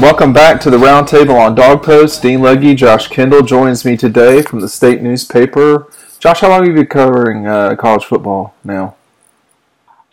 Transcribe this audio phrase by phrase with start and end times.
[0.00, 2.22] Welcome back to the Roundtable on Dawg Post.
[2.22, 5.90] Dean Legge, Josh Kendall joins me today from the state newspaper.
[6.20, 8.94] Josh, how long have you been covering uh, college football now?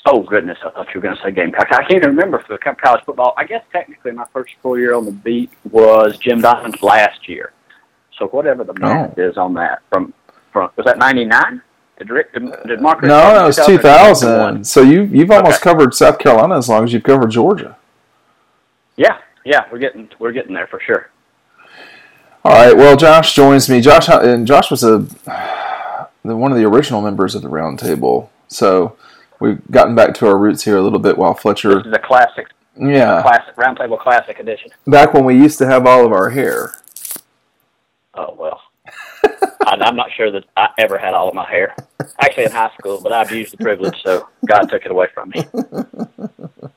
[0.08, 1.68] Oh goodness, I thought you were going to say Gamecock.
[1.72, 3.34] I can't even remember for college football.
[3.38, 7.54] I guess technically my first full year on the beat was Jim Donnan's last year.
[8.18, 9.22] So whatever the math Oh.
[9.22, 10.14] is on that, from
[10.52, 11.62] from was that ninety nine?
[11.98, 13.08] Did Richt did, did Marcus?
[13.08, 14.66] No, that was 2000.
[14.66, 15.70] So you, you've almost Okay.
[15.72, 17.78] covered South Carolina as long as you've covered Georgia.
[18.98, 21.10] Yeah, yeah, we're getting we're getting there for sure.
[22.44, 22.76] All right.
[22.76, 23.80] Well, Josh joins me.
[23.82, 25.00] Josh uh, and Josh was a
[26.24, 28.30] the- one of the original members of the Roundtable.
[28.48, 28.98] So
[29.40, 31.76] we've gotten back to our roots here a little bit while Fletcher.
[31.76, 34.72] This is a classic, Yeah, classic roundtable classic edition.
[34.88, 36.74] back when we used to have all of our hair.
[38.14, 38.62] Oh well,
[39.66, 41.76] I, I'm not sure that I ever had all of my hair.
[42.20, 45.30] Actually, in high school, but I abused the privilege, so God took it away from
[45.30, 45.44] me.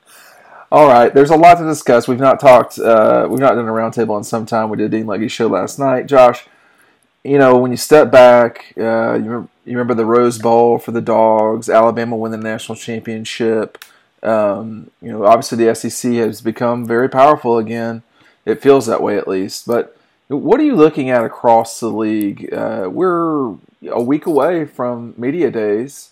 [0.71, 2.07] All right, there's a lot to discuss.
[2.07, 4.69] We've not talked, uh, we've not done a roundtable in some time.
[4.69, 6.05] We did Dean Legge's show last night.
[6.05, 6.45] Josh,
[7.23, 10.91] you know, when you step back, uh, you, remember, you remember the Rose Bowl for
[10.91, 13.83] the Dogs, Alabama win the national championship.
[14.21, 18.03] Um, you know, obviously the SEC has become very powerful again.
[18.45, 19.65] It feels that way at least.
[19.65, 19.97] But
[20.27, 22.53] what are you looking at across the league?
[22.53, 23.55] Uh, we're
[23.89, 26.11] a week away from media days,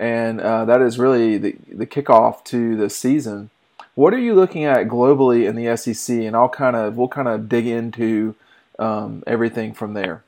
[0.00, 3.50] and uh, that is really the, the kickoff to the season.
[3.98, 6.18] What are you looking at globally in the SEC?
[6.18, 8.36] And I'll kind of we'll kind of dig into
[8.78, 10.22] um, everything from there.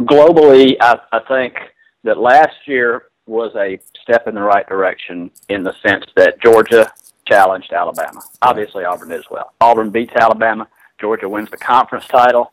[0.00, 1.54] globally, I, I think
[2.04, 6.92] that last year was a step in the right direction in the sense that Georgia
[7.24, 8.20] challenged Alabama.
[8.42, 9.54] Obviously, Auburn did as well.
[9.62, 10.68] Auburn beats Alabama.
[11.00, 12.52] Georgia wins the conference title.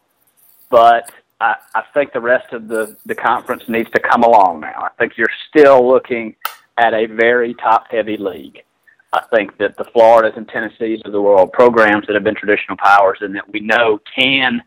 [0.70, 4.84] But I, I think the rest of the, the conference needs to come along now.
[4.84, 6.38] I think you're still looking
[6.78, 8.64] at a very top heavy league.
[9.14, 12.78] I think that the Floridas and Tennessees of the world, programs that have been traditional
[12.78, 14.62] powers and that we know can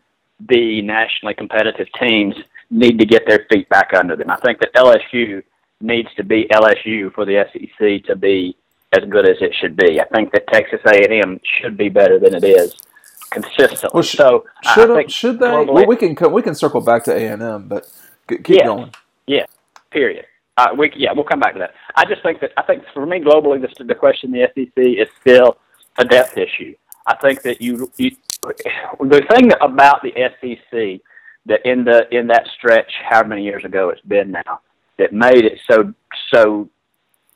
[0.47, 2.33] be nationally competitive teams
[2.71, 4.29] need to get their feet back under them.
[4.29, 5.43] I think that LSU
[5.81, 8.55] needs to be LSU for the SEC to be
[8.93, 9.99] as good as it should be.
[9.99, 12.73] I think that Texas A&M should be better than it is
[13.29, 13.89] consistently.
[13.93, 15.49] Well, sh- so I Should think should they?
[15.51, 17.89] Well, we can we can circle back to A and M, but
[18.29, 18.65] keep Yes.
[18.65, 18.91] going.
[19.27, 19.45] Yeah,
[19.91, 20.25] period.
[20.57, 21.75] Uh, we, yeah, we'll come back to that.
[21.95, 25.07] I just think that I think for me globally, the, the question the SEC is
[25.21, 25.57] still
[25.99, 26.73] a depth issue.
[27.05, 28.11] I think that you, you
[28.43, 31.01] the thing about the SEC
[31.45, 34.61] that in the in that stretch, however many years ago it's been now,
[34.97, 35.93] that made it so
[36.33, 36.67] so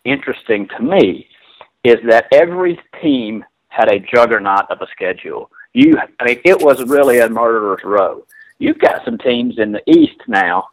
[0.03, 1.27] interesting to me
[1.83, 5.49] is that every team had a juggernaut of a schedule.
[5.73, 8.25] You, I mean, it was really a murderer's row.
[8.59, 10.67] You've got some teams in the East now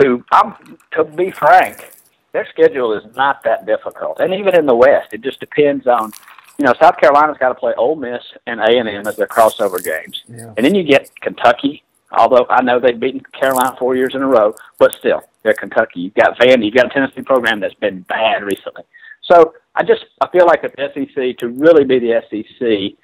[0.00, 0.54] who, I'm,
[0.92, 1.90] to be frank,
[2.32, 4.20] their schedule is not that difficult.
[4.20, 6.12] And even in the West, it just depends on,
[6.58, 9.26] you know, South Carolina's got to play Ole Miss and A and M as their
[9.26, 10.52] crossover games, Yeah.
[10.56, 11.82] and then you get Kentucky.
[12.12, 16.00] Although I know they've beaten Carolina four years in a row, but still, they're Kentucky.
[16.02, 16.66] You've got Vandy.
[16.66, 18.84] You've got a Tennessee program that's been bad recently.
[19.22, 22.96] So I just I feel like the SEC to really be the SEC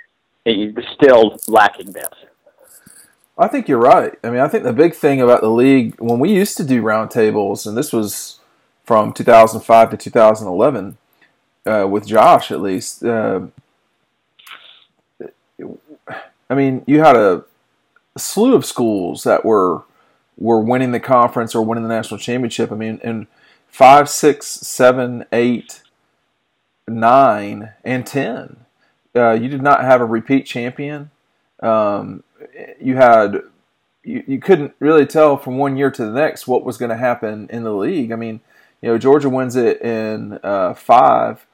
[0.46, 2.14] is still lacking depth.
[3.38, 4.14] I think you're right.
[4.22, 6.82] I mean, I think the big thing about the league when we used to do
[6.82, 8.40] roundtables, and this was
[8.84, 10.98] from 2005 to 2011,
[11.64, 13.04] uh, with Josh at least.
[13.04, 13.46] Uh,
[16.50, 17.44] I mean, you had a
[18.16, 19.82] slew of schools that were
[20.36, 22.72] were winning the conference or winning the national championship.
[22.72, 23.26] I mean, and
[23.68, 25.82] five, six, seven, eight,
[26.86, 28.56] nine, and ten.
[29.14, 31.10] Uh, you did not have a repeat champion.
[31.60, 32.24] Um,
[32.80, 33.42] you had
[34.04, 36.96] you, you couldn't really tell from one year to the next what was going to
[36.96, 38.10] happen in the league.
[38.12, 38.40] I mean,
[38.80, 41.46] you know, Georgia wins it in uh, five,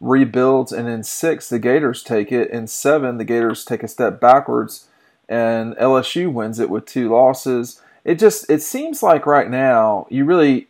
[0.00, 2.50] rebuilds, and in six the Gators take it.
[2.50, 4.86] In seven, the Gators take a step backwards,
[5.28, 7.80] and LSU wins it with two losses.
[8.04, 10.68] It just it seems like right now you really,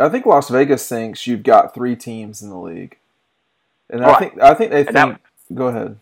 [0.00, 2.96] I think Las Vegas thinks you've got three teams in the league,
[3.88, 4.18] and I Right.
[4.18, 5.18] think I think they And that- think.
[5.54, 5.98] Go ahead.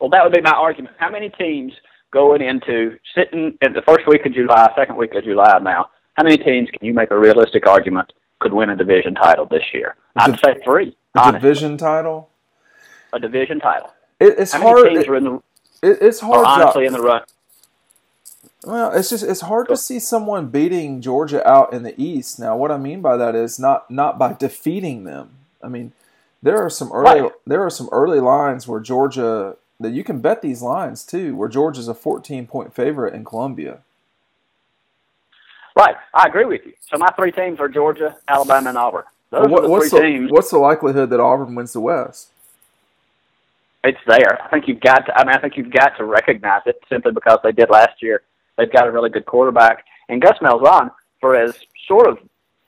[0.00, 0.96] Well, that would be my argument.
[0.98, 1.72] How many teams
[2.12, 5.90] going into sitting in the first week of July, second week of July now?
[6.14, 9.64] How many teams can you make a realistic argument could win a division title this
[9.72, 9.96] year?
[10.16, 10.96] I'd say three.
[11.14, 11.40] A honestly.
[11.40, 12.28] division title.
[13.12, 13.92] a division title.
[14.20, 14.88] It, it's How many hard.
[14.88, 15.34] teams It, are in the
[15.82, 16.46] it- it's hard.
[16.46, 17.22] honestly to, in the run?
[18.64, 22.38] well, it's just it's hard to see someone beating Georgia out in the East.
[22.38, 25.30] Now, what I mean by that is not not by defeating them.
[25.62, 25.92] I mean,
[26.42, 27.32] there are some early Right.
[27.46, 31.48] there are some early lines where Georgia that you can bet these lines too, where
[31.48, 33.80] Georgia's a 14 point favorite in Columbia.
[35.76, 36.74] Right, I agree with you.
[36.90, 39.04] So my three teams are Georgia, Alabama, and Auburn.
[39.30, 40.30] Those Well, what, are the what's three the teams.
[40.30, 42.28] what's the likelihood that Auburn wins the West?
[43.84, 44.40] it's there.
[44.42, 45.18] I think you've got to.
[45.18, 48.22] I mean, I think you've got to recognize it simply because they did last year.
[48.56, 50.90] They've got a really good quarterback, and Gus Malzahn,
[51.20, 51.54] for as
[51.88, 52.18] sort of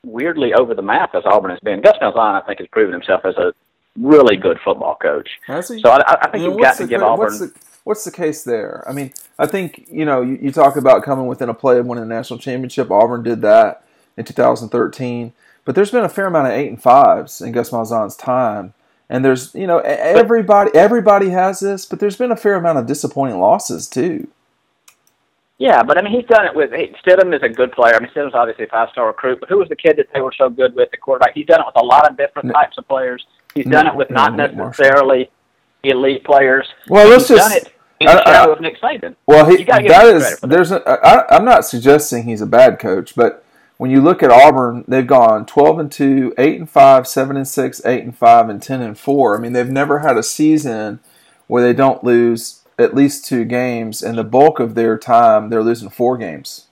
[0.04, 3.24] weirdly over the map as Auburn has been, Gus Malzahn, I think, has proven himself
[3.24, 3.52] as a
[3.98, 5.40] really good football coach.
[5.80, 7.18] So I, I think You know, you've got to give Auburn.
[7.26, 7.52] What's the,
[7.84, 8.84] what's the case there?
[8.88, 11.86] I mean, I think you know you, you talk about coming within a play of
[11.86, 12.90] winning the national championship.
[12.90, 13.84] Auburn did that
[14.16, 15.32] in 2013,
[15.64, 18.74] but there's been a fair amount of eight and fives in Gus Malzahn's time,
[19.08, 22.86] and there's you know everybody everybody has this, but there's been a fair amount of
[22.86, 24.28] disappointing losses too.
[25.58, 27.94] Yeah, but I mean, he's done it with he, Stidham is a good player.
[27.94, 30.20] I mean, Stidham's obviously a five star recruit, but who was the kid that they
[30.20, 31.32] were so good with the quarterback?
[31.34, 33.24] He's done it with a lot of different Nick- types of players.
[33.54, 34.82] He's done it with no, not Nick Marshall.
[34.84, 35.30] necessarily
[35.84, 36.66] elite players.
[36.88, 39.14] Well, let's he's just- done it in I- the I- shadow of Nick Saban.
[39.26, 40.54] Well, he, You gotta give that is credit for that.
[40.56, 43.44] there's a, I, I'm not suggesting he's a bad coach, but
[43.76, 47.46] when you look at Auburn, they've gone 12 and 2, 8 and 5, 7 and
[47.46, 49.36] 6, 8 and 5 and 10 and 4.
[49.36, 50.98] I mean, they've never had a season
[51.46, 55.62] where they don't lose at least two games and the bulk of their time they're
[55.62, 56.66] losing four games.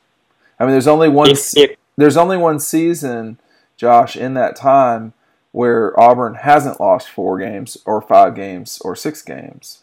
[0.58, 3.38] I mean, there's only one If, if, there's only one season,
[3.76, 5.12] Josh, in that time
[5.52, 9.80] where Auburn hasn't lost four games or five games or six games.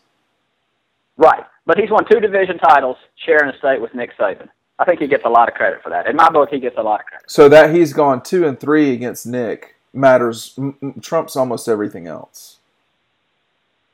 [1.18, 4.50] right, but he's won two division titles, sharing a state with Nick Saban.
[4.80, 6.08] I think he gets a lot of credit for that.
[6.08, 7.30] In my book, he gets a lot of credit.
[7.30, 12.08] So that he's gone two and three against Nick matters m- m- trumps almost everything
[12.08, 12.59] else.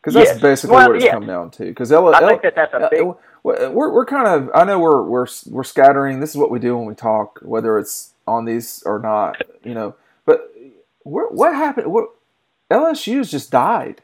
[0.06, 0.42] Because that's Yes.
[0.42, 1.12] basically Well, what it's yeah.
[1.14, 1.66] come down to.
[1.66, 3.04] Because L- I L- think that that's a uh, big.
[3.44, 6.20] we're, we're kind of I know we're we're we're scattering.
[6.20, 9.74] This is what we do when we talk, whether it's on these or not, you
[9.74, 9.96] know.
[10.28, 10.52] But
[11.04, 11.92] what happened?
[11.92, 12.10] What
[12.70, 14.04] LSU's just died.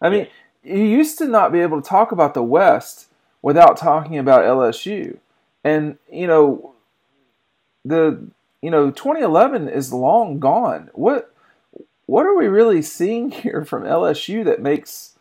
[0.00, 0.28] I mean,
[0.62, 3.08] you used to not be able to talk about the West
[3.42, 5.18] without talking about LSU,
[5.64, 6.74] and you know,
[7.84, 8.24] the
[8.62, 10.90] you know 2011 is long gone.
[10.94, 11.29] What
[12.10, 15.16] what are we really seeing here from LSU that makes?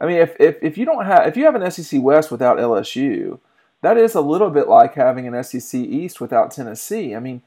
[0.00, 2.58] I mean, if if, if you don't have if you have an SEC West without
[2.58, 3.38] LSU,
[3.80, 7.14] that is a little bit like having an SEC East without Tennessee.
[7.14, 7.42] I mean,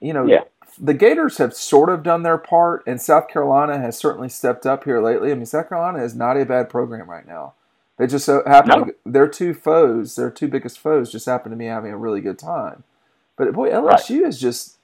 [0.00, 0.44] you know, Yeah.
[0.78, 4.84] the Gators have sort of done their part, and South Carolina has certainly stepped up
[4.84, 5.30] here lately.
[5.30, 7.54] I mean, South Carolina is not a bad program right now.
[7.96, 8.84] They just so happen No.
[8.86, 12.20] to, their two foes, their two biggest foes, just happen to be having a really
[12.20, 12.82] good time.
[13.36, 14.76] But boy, LSU is just.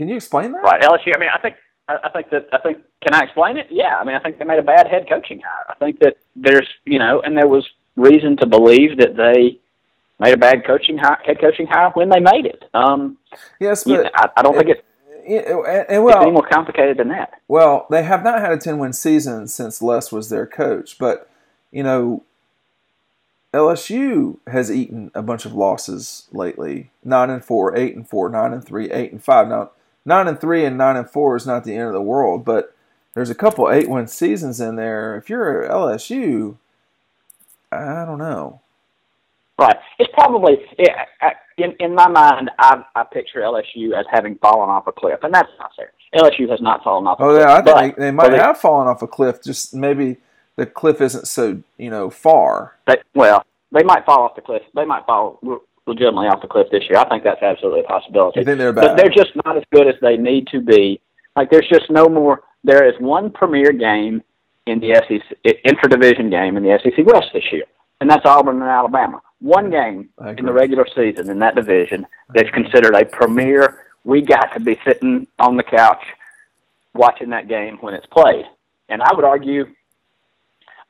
[0.00, 0.62] Can you explain that?
[0.62, 1.14] Right, LSU.
[1.14, 1.56] I mean, I think
[1.86, 2.78] I think that I think.
[3.02, 3.66] Can I explain it?
[3.68, 3.98] Yeah.
[4.00, 5.66] I mean, I think they made a bad head coaching hire.
[5.68, 9.58] I think that there's you know, and there was reason to believe that they
[10.18, 12.64] made a bad coaching hire, head coaching hire when they made it.
[12.72, 13.18] Um,
[13.60, 14.84] Yes, you but know, I, I don't think it.
[15.28, 17.34] yeah, and, and it's any well, more complicated than that.
[17.46, 21.28] Well, they have not had a 10 win season since Les was their coach, but,
[21.70, 22.24] you know,
[23.52, 28.52] LSU has eaten a bunch of losses lately 9 and 4, 8 and 4, 9
[28.54, 29.48] and 3, 8 and 5.
[29.48, 29.70] Now,
[30.04, 32.74] 9 and 3 and 9 and 4 is not the end of the world, but
[33.14, 35.16] there's a couple 8 win seasons in there.
[35.16, 36.56] If you're LSU,
[37.72, 38.60] I don't know.
[39.58, 39.76] Right.
[39.98, 40.58] It's probably
[41.58, 42.50] in in my mind.
[42.58, 45.92] I I picture LSU as having fallen off a cliff, and that's not fair.
[46.14, 47.20] LSU has not fallen off.
[47.20, 47.44] A oh, cliff.
[47.46, 49.74] Oh, cliff, yeah, I think they, they might but have fallen off a cliff, just
[49.74, 50.16] maybe
[50.56, 52.76] the cliff isn't so, you know, far.
[52.86, 54.62] They, well, they might fall off the cliff.
[54.74, 55.38] They might fall
[55.86, 56.98] legitimately off the cliff this year.
[56.98, 58.40] I think that's absolutely a possibility.
[58.40, 61.00] You think they're but they're just not as good as they need to be.
[61.36, 62.42] Like there's just no more.
[62.64, 64.22] There is one premier game
[64.66, 67.64] in the SEC interdivision game in the SEC West this year,
[68.00, 69.20] and that's Auburn and Alabama.
[69.40, 73.86] One game in the regular season in that division that's considered a premier.
[74.04, 76.02] We got to be sitting on the couch
[76.94, 78.44] watching that game when it's played,
[78.88, 79.64] and I would argue.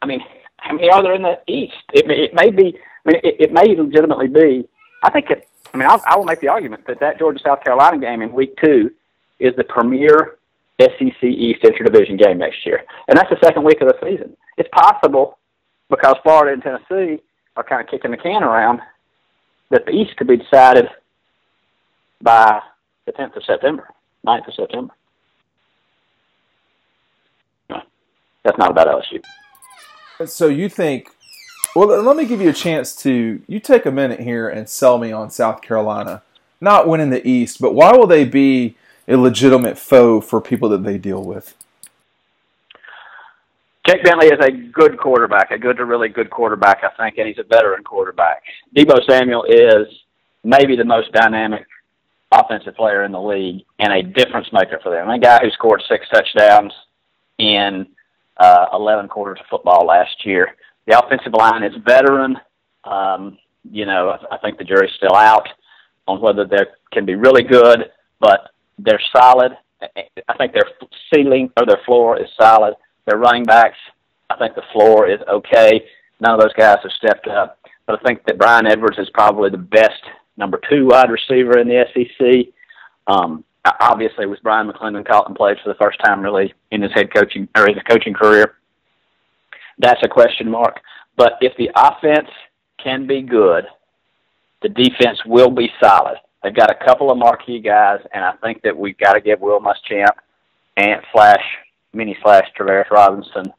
[0.02, 0.20] I mean,
[0.56, 1.74] how many are there in the East?
[1.92, 2.76] It may, it may be.
[3.06, 4.68] I mean, it, it may legitimately be.
[5.02, 5.48] I think it.
[5.72, 8.32] I mean, I'll, I will make the argument that that Georgia South Carolina game in
[8.32, 8.90] Week Two
[9.38, 10.38] is the premier
[10.80, 14.36] SEC East interdivision game next year, and that's the second week of the season.
[14.56, 15.38] It's possible
[15.88, 17.22] because Florida and Tennessee
[17.56, 18.80] are kind of kicking the can around
[19.70, 20.86] that the East could be decided
[22.20, 22.60] by
[23.06, 23.88] the 10th of September,
[24.26, 24.94] 9th of September.
[28.42, 29.22] That's not about LSU.
[30.28, 31.10] So you think?
[31.74, 34.98] Well, let me give you a chance to you take a minute here and sell
[34.98, 36.22] me on South Carolina,
[36.60, 40.82] not winning the East, but why will they be a legitimate foe for people that
[40.82, 41.54] they deal with?
[43.86, 47.28] Jake Bentley is a good quarterback, a good to really good quarterback, I think, and
[47.28, 48.42] he's a veteran quarterback.
[48.76, 49.86] Deebo Samuel is
[50.42, 51.64] maybe the most dynamic
[52.32, 55.08] offensive player in the league and a difference maker for them.
[55.08, 56.72] A guy who scored six touchdowns
[57.38, 57.86] in
[58.38, 60.54] uh, 11 quarters of football last year.
[60.90, 62.36] The offensive line is veteran.
[62.82, 63.38] Um,
[63.70, 65.48] you know, I think the jury's still out
[66.08, 69.52] on whether they can be really good, but they're solid.
[69.80, 70.68] I think their
[71.14, 72.74] ceiling or their floor is solid.
[73.06, 73.76] Their running backs,
[74.30, 75.84] I think the floor is okay.
[76.18, 79.48] None of those guys have stepped up, but I think that Bryan Edwards is probably
[79.48, 80.02] the best
[80.36, 82.52] number two wide receiver in the SEC.
[83.06, 83.44] Um,
[83.78, 87.46] obviously, with Bryan McClendon Cotton played for the first time really in his head coaching
[87.56, 88.56] or his coaching career,
[89.80, 90.80] that's a question mark.
[91.16, 92.28] But if the offense
[92.82, 93.64] can be good,
[94.62, 96.16] the defense will be solid.
[96.42, 99.40] They've got a couple of marquee guys, and I think that we've got to give
[99.40, 100.14] Will Muschamp
[100.76, 101.42] and slash
[101.92, 103.52] mini slash Travaris Robinson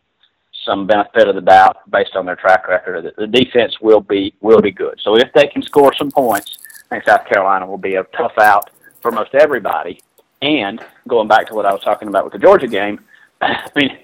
[0.65, 3.13] some benefit of the doubt based on their track record.
[3.17, 4.99] The defense will be will be good.
[5.03, 8.37] So if they can score some points, I think South Carolina will be a tough
[8.39, 8.69] out
[9.01, 9.99] for most everybody.
[10.41, 12.99] And going back to what I was talking about with the Georgia game,
[13.41, 13.97] I mean,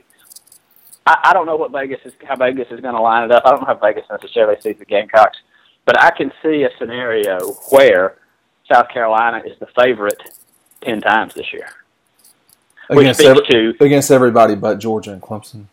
[1.07, 3.43] I, I don't know what Vegas is how Vegas is going to line it up.
[3.45, 5.37] I don't know how Vegas necessarily sees the Gamecocks,
[5.85, 8.17] but I can see a scenario where
[8.71, 10.21] South Carolina is the favorite
[10.81, 11.69] ten times this year.
[12.89, 15.65] Against, every, to, against everybody but Georgia and Clemson.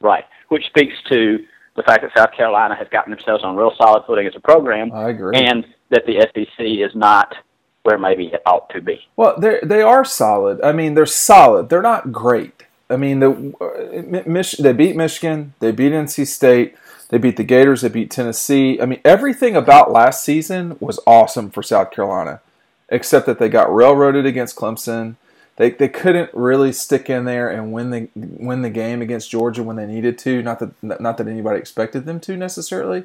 [0.00, 1.44] Right, which speaks to
[1.76, 4.92] the fact that South Carolina has gotten themselves on real solid footing as a program.
[4.92, 5.36] I agree.
[5.36, 7.34] And that the SEC is not
[7.82, 9.00] where maybe it ought to be.
[9.16, 10.60] Well, they they are solid.
[10.62, 11.68] I mean, they're solid.
[11.68, 12.64] They're not great.
[12.92, 16.76] I mean, the uh, Mich- they beat Michigan, they beat NC State,
[17.08, 18.80] they beat the Gators, they beat Tennessee.
[18.80, 22.40] I mean, everything about last season was awesome for South Carolina,
[22.88, 25.16] except that they got railroaded against Clemson.
[25.56, 29.62] They they couldn't really stick in there and win the win the game against Georgia
[29.62, 30.42] when they needed to.
[30.42, 33.04] Not that not that anybody expected them to necessarily,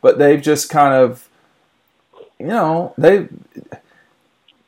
[0.00, 1.28] but they've just kind of,
[2.38, 3.28] you know, they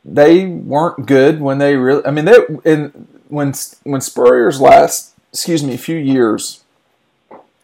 [0.04, 2.04] they weren't good when they really.
[2.06, 3.54] I mean, they in when
[3.84, 6.64] when Spurrier's last, excuse me, few years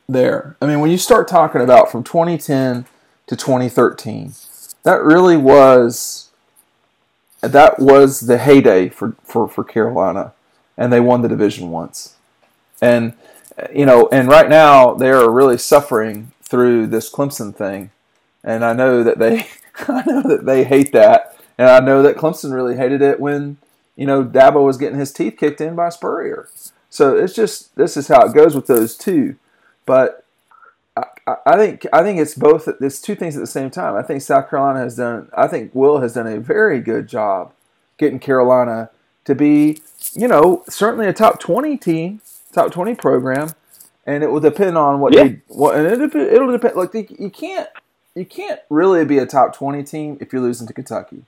[0.09, 0.56] there.
[0.61, 2.87] I mean, when you start talking about from 2010
[3.26, 4.35] to 2013,
[4.83, 6.30] that really was
[7.40, 10.33] that was the heyday for for for Carolina,
[10.76, 12.16] and they won the division once,
[12.80, 13.14] and
[13.73, 17.90] you know, and right now they are really suffering through this Clemson thing,
[18.42, 19.49] and I know that they
[19.88, 23.59] I know that they hate that, and I know that Clemson really hated it when
[23.97, 26.49] you know, Dabo was getting his teeth kicked in by Spurrier.
[26.91, 29.37] So it's just this is how it goes with those two.
[29.87, 30.25] But
[30.97, 31.05] I,
[31.47, 32.69] I think I think it's both.
[32.81, 33.97] It's two things at the same time.
[33.97, 35.29] I think South Carolina has done.
[35.37, 37.53] I think Will has done a very good job
[37.99, 38.91] getting Carolina
[39.25, 39.81] to be,
[40.13, 42.21] you know, certainly a top twenty team,
[42.53, 43.51] top twenty program,
[44.07, 45.25] and it will depend on what yeah.
[45.25, 45.41] they.
[45.49, 46.77] What and it, it'll depend.
[46.77, 47.69] Like you can't
[48.15, 51.25] you can't really be a top twenty team if you're losing to Kentucky.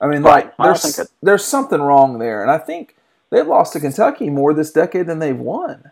[0.00, 0.46] I mean, right.
[0.46, 2.96] like there's I there's something wrong there, and I think
[3.30, 5.90] they've lost to Kentucky more this decade than they've won.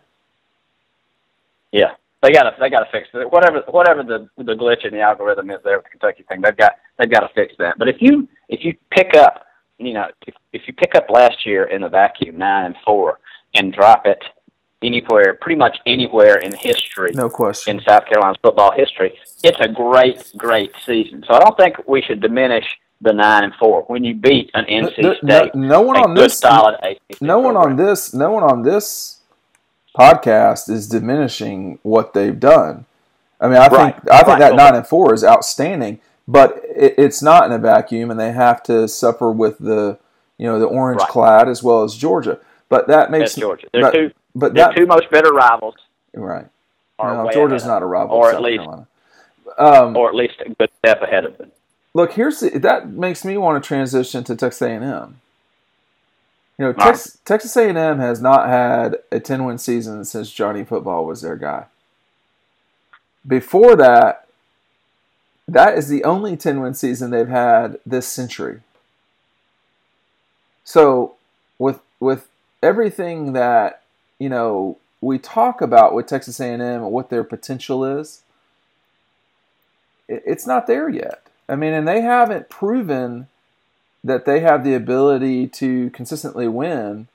[1.71, 3.31] Yeah, they got to they got to fix it.
[3.31, 6.55] Whatever whatever the the glitch in the algorithm is there with the Kentucky thing, they've
[6.55, 7.77] got they've got to fix that.
[7.77, 9.45] But if you if you pick up,
[9.79, 13.19] you know, if if you pick up last year in the vacuum nine and four
[13.55, 14.23] and drop it
[14.83, 19.67] anywhere, pretty much anywhere in history, no question, in South Carolina's football history, it's a
[19.67, 21.23] great great season.
[21.27, 22.65] So I don't think we should diminish
[23.01, 25.23] the nine and four when you beat an NC State.
[25.23, 28.13] No, no one on this solid ACC No one on this.
[28.13, 29.19] No one on this
[29.97, 32.85] podcast is diminishing what they've done.
[33.39, 33.95] I mean, I right.
[33.95, 34.39] think I think right.
[34.39, 38.31] that nine and four is outstanding, but it, it's not in a vacuum, and they
[38.31, 39.99] have to suffer with the
[40.37, 41.09] you know the orange right.
[41.09, 42.39] clad as well as Georgia.
[42.69, 43.67] But that makes That's Georgia.
[43.73, 44.11] They're but, two.
[44.33, 45.75] But they're that, two most bitter rivals.
[46.13, 46.47] Right.
[46.97, 48.63] No, Georgia's not a rival, or at least,
[49.57, 51.51] um, or at least a good step ahead of them.
[51.95, 55.21] Look, here's the, that makes me want to transition to Texas A&M.
[56.57, 61.21] You know, Tex, Texas A&M has not had a 10-win season since Johnny Football was
[61.21, 61.67] their guy.
[63.25, 64.27] Before that,
[65.47, 68.59] that is the only 10-win season they've had this century.
[70.65, 71.15] So,
[71.57, 72.27] with with
[72.61, 73.83] everything that
[74.19, 78.23] you know we talk about with Texas A&M and what their potential is,
[80.07, 81.24] it's not there yet.
[81.47, 83.27] I mean, and they haven't proven
[84.03, 87.07] that they have the ability to consistently win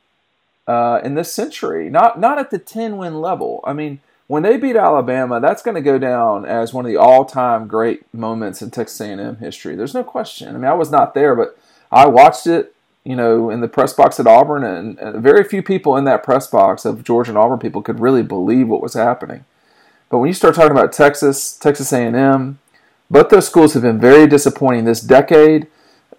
[0.66, 1.88] uh, in this century.
[1.88, 3.60] Not not at the ten win level.
[3.64, 6.96] I mean, when they beat Alabama, that's going to go down as one of the
[6.96, 9.74] all time great moments in Texas A&M history.
[9.74, 10.48] There's no question.
[10.48, 11.58] I mean, I was not there, but
[11.90, 12.74] I watched it.
[13.02, 16.22] You know, in the press box at Auburn, and, and very few people in that
[16.22, 19.46] press box of Georgia and Auburn people could really believe what was happening.
[20.10, 22.58] But when you start talking about Texas, Texas A&M,
[23.10, 25.66] both those schools have been very disappointing this decade,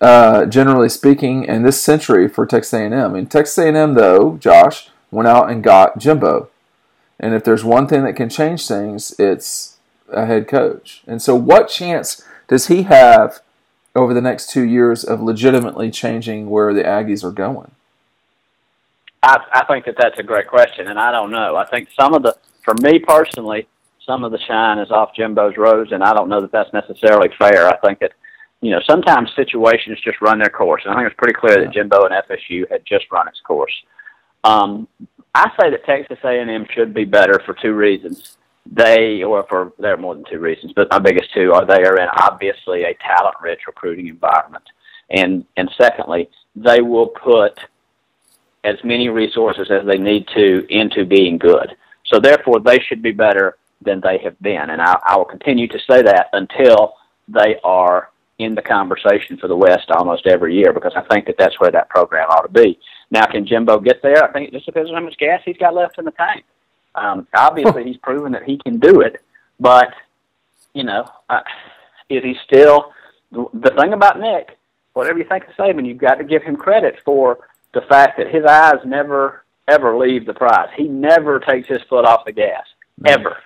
[0.01, 2.93] uh, generally speaking, and this century for Texas A&M.
[2.93, 6.49] I mean, Texas A&M, though, Josh, went out and got Jimbo.
[7.19, 9.77] And if there's one thing that can change things, it's
[10.11, 11.03] a head coach.
[11.07, 13.41] And so, what chance does he have
[13.95, 17.71] over the next two years of legitimately changing where the Aggies are going?
[19.23, 21.55] I, I think that that's a great question, and I don't know.
[21.55, 23.67] I think some of the, for me personally,
[24.05, 27.29] some of the shine is off Jimbo's rose, and I don't know that that's necessarily
[27.37, 27.67] fair.
[27.67, 28.13] I think that,
[28.61, 31.73] you know, sometimes situations just run their course, and I think it's pretty clear that
[31.73, 33.73] Jimbo and FSU had just run its course.
[34.43, 34.87] Um,
[35.33, 38.37] I say that Texas A&M should be better for two reasons.
[38.71, 41.83] They, or for there are more than two reasons, but my biggest two are they
[41.83, 44.63] are in obviously a talent-rich recruiting environment,
[45.09, 47.59] and and secondly, they will put
[48.63, 51.75] as many resources as they need to into being good.
[52.05, 55.67] So therefore, they should be better than they have been, and I, I will continue
[55.67, 56.93] to say that until
[57.27, 58.09] they are
[58.39, 61.71] in the conversation for the West almost every year because I think that that's where
[61.71, 62.79] that program ought to be.
[63.11, 64.23] Now, can Jimbo get there?
[64.23, 66.43] I think it just depends on how much gas he's got left in the tank.
[66.95, 69.21] Um, obviously, he's proven that he can do it,
[69.59, 69.93] but
[70.73, 71.41] you know, uh,
[72.09, 72.93] is he still
[73.31, 74.57] the thing about Nick?
[74.93, 78.27] Whatever you think of Saban, you've got to give him credit for the fact that
[78.27, 80.69] his eyes never ever leave the prize.
[80.75, 82.63] He never takes his foot off the gas
[83.05, 83.37] ever.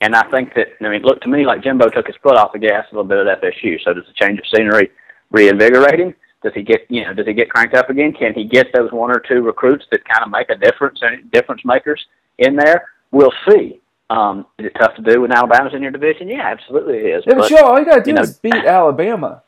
[0.00, 2.52] And I think that I mean, look to me like Jimbo took his foot off
[2.52, 3.78] the gas a little bit at FSU.
[3.84, 4.90] So does the change of scenery
[5.30, 6.14] reinvigorate him?
[6.42, 8.12] Does he get you know does he get cranked up again?
[8.12, 11.30] Can he get those one or two recruits that kind of make a difference and
[11.30, 12.04] difference makers
[12.38, 12.88] in there?
[13.10, 13.80] We'll see.
[14.08, 16.28] Um, is it tough to do when Alabama's in your division?
[16.28, 17.24] Yeah, absolutely it is.
[17.26, 19.42] Yeah, but, but Joe, all you gotta do you know, is beat Alabama.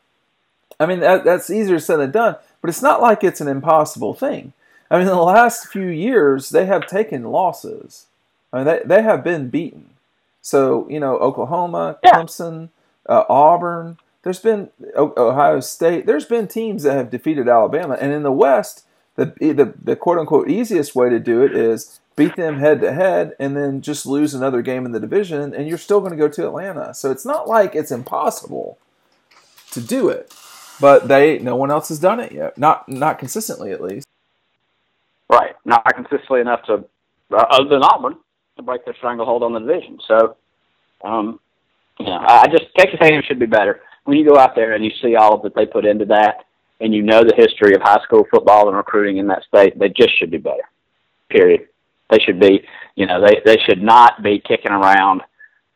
[0.78, 2.36] I mean, that, that's easier said than done.
[2.60, 4.52] But it's not like it's an impossible thing.
[4.90, 8.06] I mean, in the last few years, they have taken losses.
[8.52, 9.90] I mean, they, they have been beaten.
[10.42, 12.12] So, you know, Oklahoma, yeah.
[12.12, 12.68] Clemson,
[13.08, 17.96] uh, Auburn, there's been Ohio State, there's been teams that have defeated Alabama.
[18.00, 18.84] And in the West,
[19.16, 22.92] the, the, the quote unquote easiest way to do it is beat them head to
[22.92, 26.18] head and then just lose another game in the division, and you're still going to
[26.18, 26.92] go to Atlanta.
[26.92, 28.78] So it's not like it's impossible
[29.70, 30.32] to do it
[30.82, 32.58] but they no one else has done it yet.
[32.58, 34.06] Not not consistently, at least.
[35.30, 36.84] Right, not consistently enough to,
[37.30, 38.16] uh, other than Auburn,
[38.62, 39.98] to break their stranglehold on the division.
[40.06, 40.36] So,
[41.04, 41.40] um,
[41.98, 43.80] you know, I just Texas A&M should be better.
[44.04, 46.44] When you go out there and you see all that they put into that,
[46.80, 49.88] and you know the history of high school football and recruiting in that state, they
[49.88, 50.68] just should be better.
[51.30, 51.68] Period.
[52.10, 52.64] They should be,
[52.96, 55.22] you know, they they should not be kicking around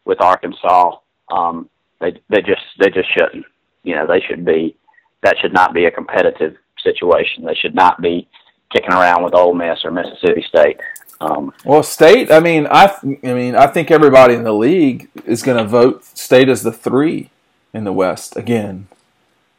[0.05, 0.97] with Arkansas.
[1.31, 1.71] Um,
[2.01, 3.47] they they just they just shouldn't.
[3.85, 4.77] You know, they should be
[5.23, 7.45] that should not be a competitive situation.
[7.45, 8.29] They should not be
[8.73, 10.79] kicking around with Ole Miss or Mississippi State.
[11.21, 12.31] Um, well, State.
[12.31, 12.95] I mean, I.
[13.03, 16.73] I mean, I think everybody in the league is going to vote State as the
[16.73, 17.31] three
[17.73, 18.89] in the West again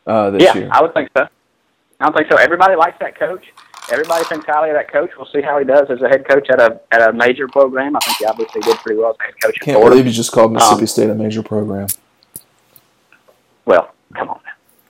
[0.06, 0.70] uh, this yeah, year.
[0.72, 1.28] I would think so.
[2.00, 2.38] I don't think so.
[2.38, 3.46] Everybody likes that coach.
[3.90, 5.12] Everybody thinks highly of that coach.
[5.18, 7.96] We'll see how he does as a head coach at a at a major program.
[7.96, 9.60] I think he obviously did pretty well as a head coach.
[9.62, 11.88] Can't believe you just called Mississippi um, State a major program.
[13.66, 14.40] Well, come on,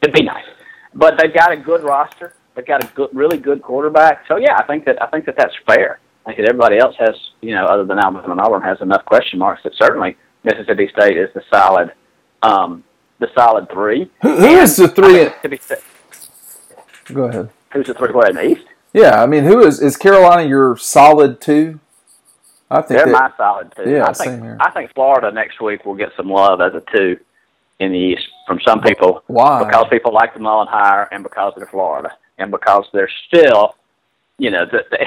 [0.01, 0.43] it'd be nice
[0.97, 2.33] but they've got a good roster.
[2.55, 4.25] They've got a good, really good quarterback.
[4.27, 5.99] So yeah, I think that I think that that's fair.
[6.27, 9.05] I think that everybody else has, you know, other than Alabama and Auburn, has enough
[9.05, 11.93] question marks that certainly Mississippi State is the solid,
[12.43, 12.83] um,
[13.19, 14.11] the solid three.
[14.21, 15.29] Who, who is the three?
[17.13, 17.49] Go ahead.
[17.71, 18.11] Who's the three?
[18.11, 18.67] What in the East?
[18.93, 21.79] Yeah, I mean, who is is Carolina your solid two?
[22.69, 23.89] I think they're that, my solid two.
[23.89, 24.57] Yeah, I think, same here.
[24.59, 27.17] I think Florida next week will get some love as a two
[27.79, 29.23] in the East from some people.
[29.27, 29.63] Why?
[29.63, 33.75] Because people like the Mullen hire and because they're Florida and because they're still,
[34.37, 34.97] you know, the, the,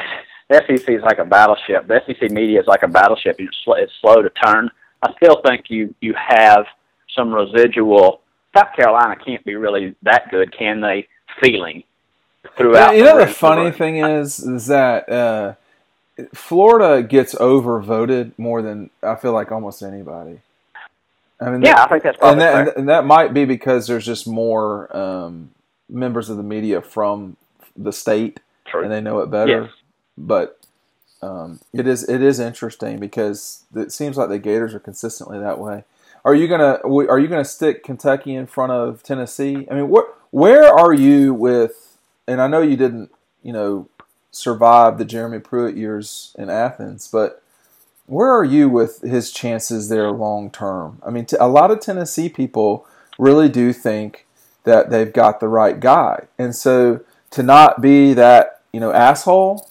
[0.51, 1.87] the SEC is like a battleship.
[1.87, 3.37] The SEC media is like a battleship.
[3.39, 4.69] It's slow, it's slow to turn.
[5.03, 6.67] I still think you you have
[7.17, 8.21] some residual.
[8.55, 11.07] South Carolina can't be really that good, can they?
[11.41, 11.85] Feeling
[12.57, 12.93] throughout.
[12.93, 15.55] Yeah, you know the, the funny thing is, is that uh,
[16.35, 20.41] Florida gets overvoted more than I feel like almost anybody.
[21.41, 23.87] I mean, yeah, that, I think that's probably and that, and that, might be because
[23.87, 25.53] there's just more um,
[25.89, 27.37] members of the media from
[27.77, 28.83] the state, True.
[28.83, 29.63] and they know it better.
[29.63, 29.71] Yes.
[30.16, 30.61] But
[31.23, 35.59] um, it is it is interesting because it seems like the Gators are consistently that
[35.59, 35.85] way.
[36.25, 39.66] Are you gonna are you gonna stick Kentucky in front of Tennessee?
[39.70, 41.99] I mean, where where are you with?
[42.27, 43.11] And I know you didn't,
[43.42, 43.88] you know,
[44.31, 47.42] survive the Jeremy Pruitt years in Athens, but
[48.07, 51.01] where are you with his chances there long term?
[51.05, 52.87] I mean, a lot of Tennessee people
[53.18, 54.27] really do think
[54.64, 59.70] that they've got the right guy, and so to not be that you know asshole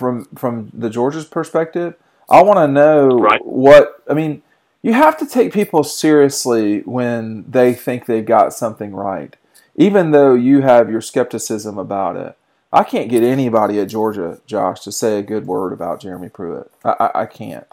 [0.00, 1.94] from from the Georgia's perspective,
[2.28, 3.44] I want to know right.
[3.44, 4.42] what I mean.
[4.82, 9.36] You have to take people seriously when they think they've got something right,
[9.76, 12.34] even though you have your skepticism about it.
[12.72, 16.70] I can't get anybody at Georgia, Josh, to say a good word about Jeremy Pruitt.
[16.82, 17.66] I, I, I, can't.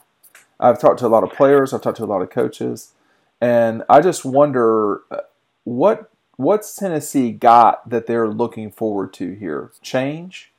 [0.60, 1.72] I've talked to a lot of players.
[1.72, 2.92] I've talked to a lot of coaches,
[3.40, 5.20] and I just wonder uh,
[5.64, 9.72] what what's Tennessee got that they're looking forward to here?
[9.82, 10.52] Change?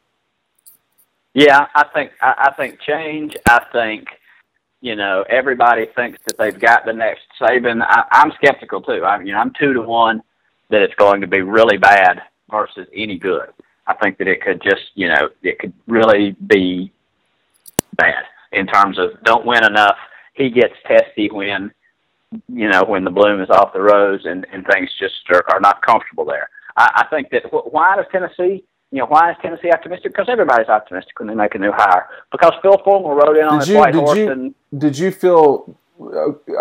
[1.35, 3.37] Yeah, I think I, I think change.
[3.49, 4.09] I think
[4.81, 7.83] you know everybody thinks that they've got the next Saban.
[7.83, 9.05] I, I'm skeptical too.
[9.05, 10.23] I you know I'm two to one
[10.71, 13.51] that it's going to be really bad versus any good.
[13.87, 16.93] I think that it could just you know it could really be
[17.97, 19.97] bad in terms of don't win enough.
[20.35, 21.71] He gets testy when
[22.49, 25.61] you know when the bloom is off the rose and and things just are, are
[25.61, 26.49] not comfortable there.
[26.77, 30.13] I, I think that why does Tennessee you know, why is Tennessee optimistic?
[30.13, 32.09] Because everybody's optimistic when they make a new hire.
[32.33, 34.99] Because Phil Fulmer rode in on did his you, white did horse you, and did
[34.99, 35.77] you feel?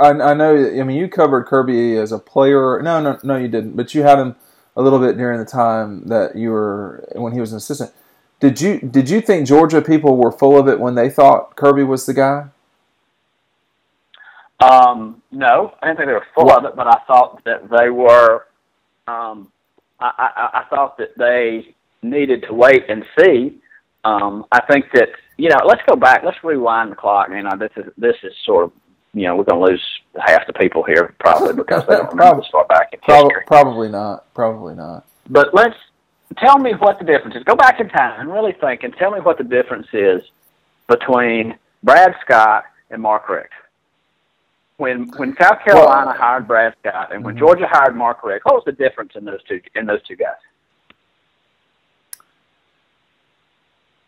[0.02, 0.56] I, I know.
[0.80, 2.82] I mean, you covered Kirby as a player.
[2.82, 3.78] No, no, no, you didn't.
[3.78, 4.36] But you had him
[4.76, 7.92] a little bit during the time that you were when he was an assistant.
[8.40, 11.84] Did you did you think Georgia people were full of it when they thought Kirby
[11.84, 12.48] was the guy?
[14.60, 16.66] Um, no, I didn't think they were full What?
[16.66, 18.46] of it, but I thought that they were.
[19.08, 19.52] Um,
[20.00, 23.58] I, I, I thought that they needed to wait and see.
[24.04, 26.24] Um, I think that you know, let's go back.
[26.24, 27.30] Let's rewind the clock.
[27.30, 28.72] You know, this is this is sort of
[29.14, 29.84] you know we're going to lose
[30.26, 33.90] half the people here probably because they don't remember this far back in Prob- probably
[33.90, 34.34] not.
[34.34, 35.06] Probably not.
[35.30, 35.76] But let's
[36.38, 37.44] tell me what the difference is.
[37.44, 40.22] Go back in time and really think and tell me what the difference is
[40.88, 43.52] between Brad Scott and Mark Richt.
[44.78, 47.40] When when South Carolina Well- hired Brad Scott and when Mhm.
[47.40, 50.36] Georgia hired Mark Richt, what was the difference in those two in those two guys?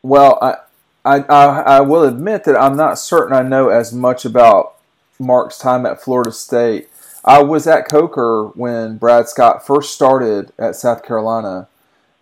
[0.02, 0.56] Well, I,
[1.04, 4.76] I, I, will admit that I'm not certain I know as much about
[5.20, 6.88] Mark's time at Florida State.
[7.26, 11.68] I was at Coker when Brad Scott first started at South Carolina,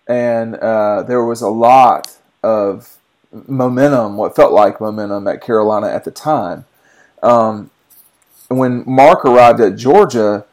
[0.08, 2.98] and uh, there was a lot of
[3.32, 6.66] momentum, what felt like momentum at Carolina at the time.
[7.22, 7.70] Um,
[8.48, 10.46] when Mark arrived at Georgia,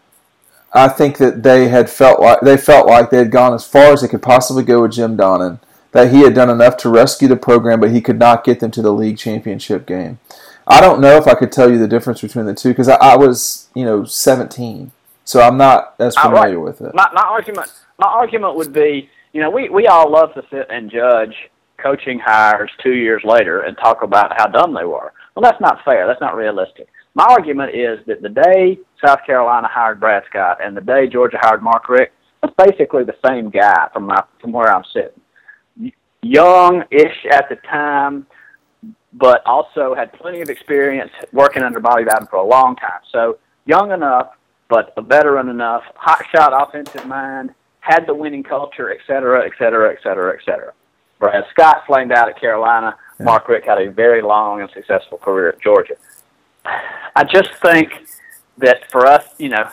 [0.75, 3.93] I think that they had felt like they felt like they had gone as far
[3.93, 5.61] as they could possibly go with Jim Donnan
[5.95, 8.71] that he had done enough to rescue the program, but he could not get them
[8.73, 10.19] to the league championship game.
[10.67, 12.97] I don't know if I could tell you the difference between the two because I,
[12.97, 14.93] I was, you know, 17,
[15.25, 16.41] so I'm not as All right.
[16.41, 16.95] familiar with it.
[16.95, 20.67] My, my argument my argument would be, you know, we, we all love to sit
[20.69, 21.35] and judge
[21.79, 25.13] coaching hires two years later and talk about how dumb they were.
[25.35, 26.07] Well, that's not fair.
[26.07, 26.89] That's not realistic.
[27.15, 31.39] My argument is that the day South Carolina hired Brad Scott and the day Georgia
[31.41, 35.21] hired Mark Richt, that's basically the same guy from my from where I'm sitting.
[36.25, 38.27] Young-ish at the time,
[39.13, 43.01] but also had plenty of experience working under Bobby Bowden for a long time.
[43.13, 44.31] So young enough,
[44.69, 49.53] but a veteran enough, hot shot offensive mind, had the winning culture, et cetera, et
[49.59, 50.73] cetera, et cetera, et cetera.
[51.19, 52.97] Brad Scott flamed out at Carolina.
[53.21, 53.27] Yeah.
[53.27, 55.95] Mark Richt had a very long and successful career at Georgia.
[57.15, 57.91] I just think
[58.59, 59.69] that for us, you know,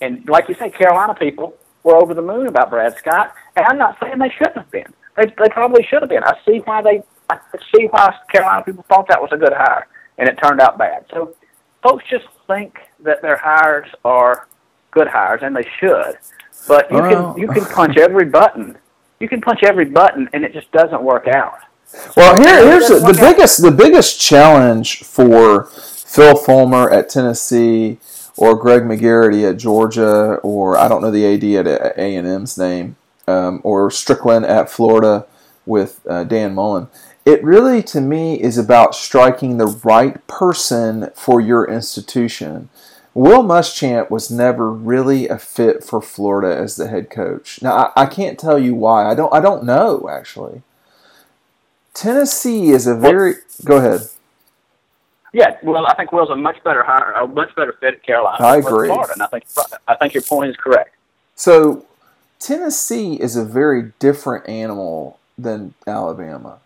[0.00, 3.78] and like you say, Carolina people were over the moon about Brad Scott, and I'm
[3.78, 4.92] not saying they shouldn't have been.
[5.16, 6.24] They they probably should have been.
[6.24, 7.38] I see why they I
[7.74, 9.86] see why Carolina people thought that was a good hire,
[10.18, 11.06] and it turned out bad.
[11.12, 11.34] So
[11.82, 14.48] folks just think that their hires are
[14.90, 16.18] good hires, and they should.
[16.68, 18.76] But you Well- can you can punch every button.
[19.20, 21.58] You can punch every button, and it just doesn't work out.
[22.16, 27.98] Well, here, here's the, the biggest the biggest challenge for Phil Fulmer at Tennessee
[28.36, 32.58] or Greg McGarity at Georgia or I don't know the AD at A and M's
[32.58, 32.96] name
[33.26, 35.26] um, or Stricklin at Florida
[35.66, 36.88] with uh, Dan Mullen.
[37.24, 42.68] It really, to me, is about striking the right person for your institution.
[43.14, 47.62] Will Muschamp was never really a fit for Florida as the head coach.
[47.62, 49.10] Now, I, I can't tell you why.
[49.10, 49.32] I don't.
[49.32, 50.62] I don't know actually.
[51.94, 53.34] Tennessee is a very.
[53.64, 54.08] Go ahead.
[55.32, 58.36] Yeah, well, I think Will's a much better hire, a much better fit at Carolina.
[58.44, 58.88] I than he was at agree.
[58.88, 59.44] Florida, and I think
[59.88, 60.94] I think your point is correct.
[61.36, 61.86] So,
[62.44, 66.58] Tennessee is a very different animal than Alabama.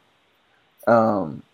[0.89, 1.45] Um,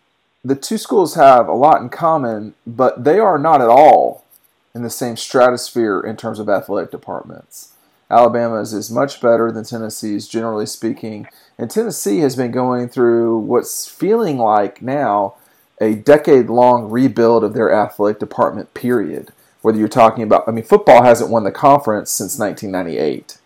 [0.43, 4.25] the two schools have a lot in common, but they are not at all
[4.73, 7.73] in the same stratosphere in terms of athletic departments.
[8.09, 11.27] Alabama's is much better than Tennessee's, generally speaking,
[11.59, 15.35] and Tennessee has been going through what's feeling like now
[15.79, 19.31] a decade long rebuild of their athletic department, period.
[19.61, 23.37] Whether you're talking about, I mean, football hasn't won the conference since 1998.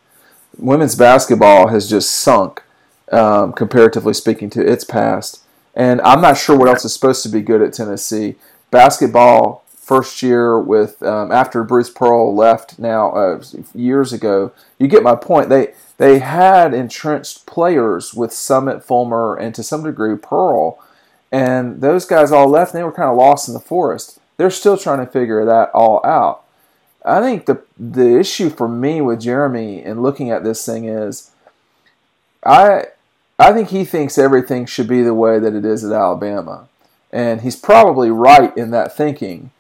[0.58, 2.64] Women's basketball has just sunk,
[3.12, 5.44] um, comparatively speaking, to its past.
[5.76, 8.36] And I'm not sure what else is supposed to be good at Tennessee.
[8.72, 13.42] Basketball, first year with um, after Bruce Pearl left now uh,
[13.74, 14.52] years ago.
[14.78, 15.50] You get my point.
[15.50, 20.78] They they had entrenched players with Summitt, Fulmer, and to some degree Pearl,
[21.32, 22.74] and those guys all left.
[22.74, 24.20] and They were kind of lost in the forest.
[24.38, 26.44] They're still trying to figure that all out.
[27.06, 31.32] I think the the issue for me with Jeremy in looking at this thing is,
[32.46, 32.86] I
[33.38, 36.68] I think he thinks everything should be the way that it is at Alabama.
[37.12, 39.52] And he's probably right in that thinking.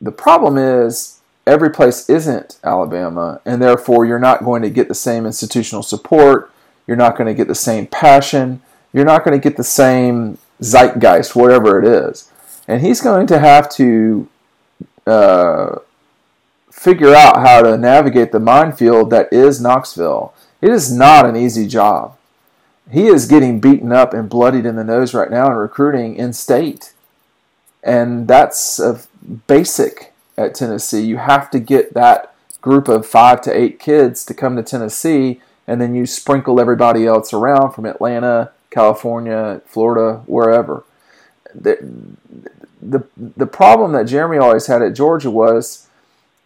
[0.00, 4.94] The problem is every place isn't Alabama, and therefore you're not going to get the
[4.94, 6.52] same institutional support,
[6.86, 8.60] you're not going to get the same passion,
[8.92, 12.30] you're not going to get the same zeitgeist, whatever it is.
[12.68, 14.28] And he's going to have to
[15.06, 15.78] uh,
[16.74, 20.34] figure out how to navigate the minefield that is Knoxville.
[20.60, 22.16] It is not an easy job.
[22.90, 26.32] He is getting beaten up and bloodied in the nose right now in recruiting in
[26.32, 26.92] state.
[27.82, 29.00] And that's a
[29.46, 31.02] basic at Tennessee.
[31.02, 35.40] You have to get that group of five to eight kids to come to Tennessee,
[35.66, 40.84] and then you sprinkle everybody else around from Atlanta, California, Florida, wherever.
[41.54, 41.78] The,
[42.82, 45.83] the, the problem that Jeremy always had at Georgia was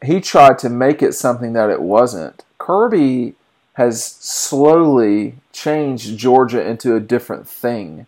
[0.04, 2.44] he tried to make it something that it wasn't.
[2.58, 3.34] Kirby
[3.74, 8.06] has slowly changed Georgia into a different thing.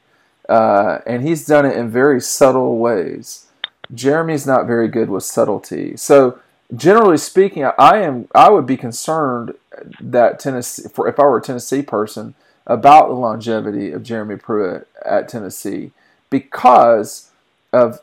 [0.48, 3.46] Uh, and he's done it in very subtle ways.
[3.94, 5.96] Jeremy's not very good with subtlety.
[5.96, 6.40] So,
[6.74, 9.54] generally speaking, I am I would be concerned
[10.00, 12.34] that Tennessee, for if I were a Tennessee person,
[12.66, 15.92] about the longevity of Jeremy Pruitt at Tennessee
[16.30, 17.30] because
[17.72, 18.00] of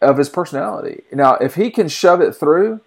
[0.00, 1.02] of his personality.
[1.12, 2.80] Now, if he can shove it through,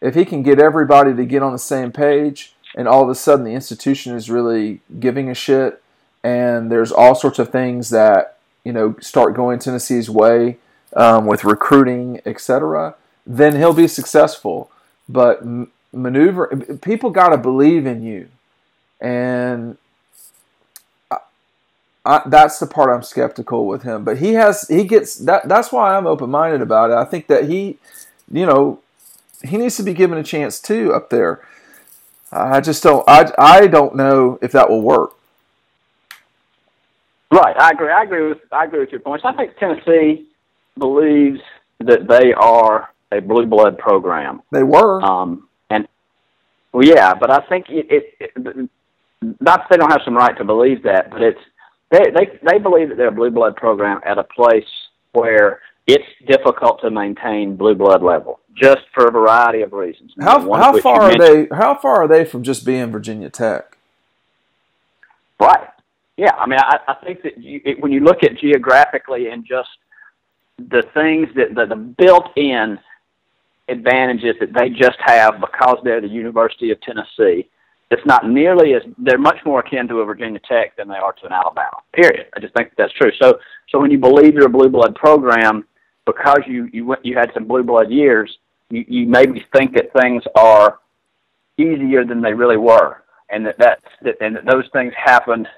[0.00, 3.14] if he can get everybody to get on the same page, and all of a
[3.14, 5.82] sudden the institution is really giving a shit,
[6.22, 10.58] and there's all sorts of things that you know start going Tennessee's way
[10.94, 12.94] um, with recruiting, etc.,
[13.26, 14.70] then he'll be successful.
[15.08, 15.42] But
[15.92, 18.28] maneuver, people got to believe in you,
[19.00, 19.76] and
[22.04, 24.04] I, that's the part I'm skeptical with him.
[24.04, 25.48] But he has, he gets that.
[25.48, 26.96] That's why I'm open minded about it.
[26.96, 27.78] I think that he,
[28.30, 28.80] you know,
[29.42, 31.46] he needs to be given a chance too up there.
[32.30, 33.04] I just don't.
[33.08, 35.14] I I don't know if that will work.
[37.30, 37.90] Right, I agree.
[37.90, 39.24] I agree with I agree with your points.
[39.24, 40.26] I think Tennessee
[40.76, 41.40] believes
[41.80, 44.42] that they are a blue blood program.
[44.50, 45.02] They were.
[45.02, 45.88] Um, and
[46.72, 48.70] well, yeah, but I think it, it, it
[49.40, 51.40] not they don't have some right to believe that, but it's
[51.90, 54.68] they they they believe that they're a blue blood program at a place
[55.12, 60.12] where it's difficult to maintain blue blood level, just for a variety of reasons.
[60.20, 61.48] How how far are they?
[61.54, 63.78] How far are they from just being Virginia Tech?
[65.40, 65.68] Right.
[66.16, 66.34] Yeah.
[66.36, 69.68] I mean, I, I think that you, it, when you look at geographically and just
[70.58, 72.78] the things that the, the built-in
[73.68, 77.48] advantages that they just have because they're the University of Tennessee.
[77.90, 81.12] It's not nearly as they're much more akin to a Virginia Tech than they are
[81.14, 81.78] to an Alabama.
[81.92, 82.26] Period.
[82.36, 83.10] I just think that's true.
[83.20, 83.38] So
[83.70, 85.64] so when you believe you're a blue blood program
[86.04, 88.38] because you you went you had some blue blood years,
[88.70, 90.80] you, you maybe think that things are
[91.56, 95.48] easier than they really were, and that that's that and that those things happened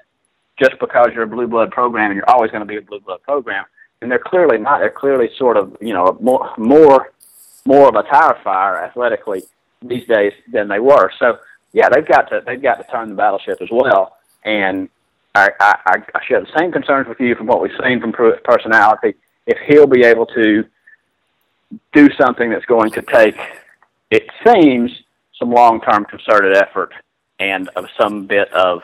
[0.57, 2.99] just because you're a blue blood program and you're always going to be a blue
[2.99, 3.65] blood program
[4.01, 4.79] and they're clearly not.
[4.79, 7.13] They're clearly sort of you know more more
[7.65, 9.43] more of a tire fire athletically
[9.81, 11.11] these days than they were.
[11.19, 11.37] So
[11.73, 14.17] yeah, they've got to they've got to turn the battleship as well.
[14.43, 14.89] And
[15.35, 19.15] I I, I share the same concerns with you from what we've seen from personality.
[19.47, 20.65] If he'll be able to
[21.93, 23.37] do something that's going to take,
[24.09, 24.91] it seems,
[25.39, 26.93] some long-term concerted effort
[27.39, 28.81] and of some bit of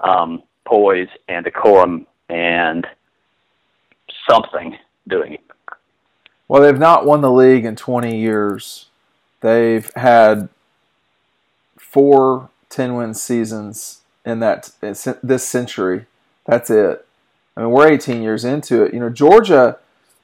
[0.00, 2.86] um, poise and decorum and
[4.28, 4.76] something
[5.08, 5.40] doing it.
[6.46, 8.86] Well, they've not won the league in 20 years.
[9.40, 10.48] They've had
[11.90, 16.06] four 10 win seasons in that this century.
[16.46, 17.06] That's it.
[17.56, 18.94] I mean, we're 18 years into it.
[18.94, 19.78] You know, Georgia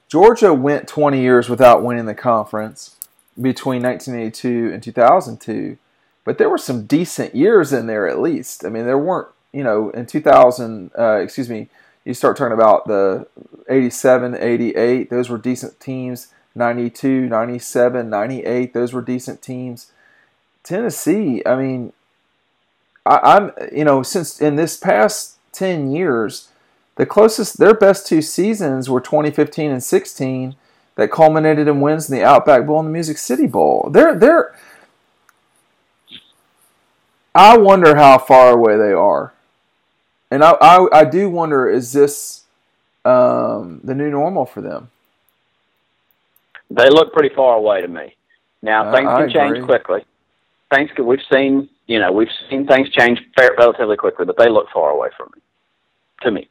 [0.09, 2.97] Georgia went 20 years without winning the conference
[3.41, 5.79] between 1982 and 2002.
[6.25, 8.65] But there were some decent years in there at least.
[8.65, 11.69] I mean, there weren't, you know, in 2000, uh, excuse me,
[12.05, 13.27] you start talking about the
[13.69, 16.29] 87, 88, those were decent teams.
[16.55, 19.91] 92, 97, 98, those were decent teams.
[20.65, 21.93] Tennessee, I mean,
[23.07, 26.49] I, am you know, since in this past 10 years,
[26.97, 30.57] the closest, their best two seasons were 2015 and 16
[30.97, 33.89] that culminated in wins in the Outback Bowl and the Music City Bowl.
[33.93, 34.57] They're, they're,
[37.35, 39.35] I wonder how far away they are
[40.35, 42.43] and I, I, I do wonder is this
[43.05, 44.91] um, the new normal for them?
[46.71, 48.17] They look pretty far away to me.
[48.61, 50.05] Now things can change quickly.
[50.75, 54.67] Things can, we've seen you know we've seen things change relatively quickly, but they look
[54.73, 55.41] far away from me.
[56.23, 56.49] To me.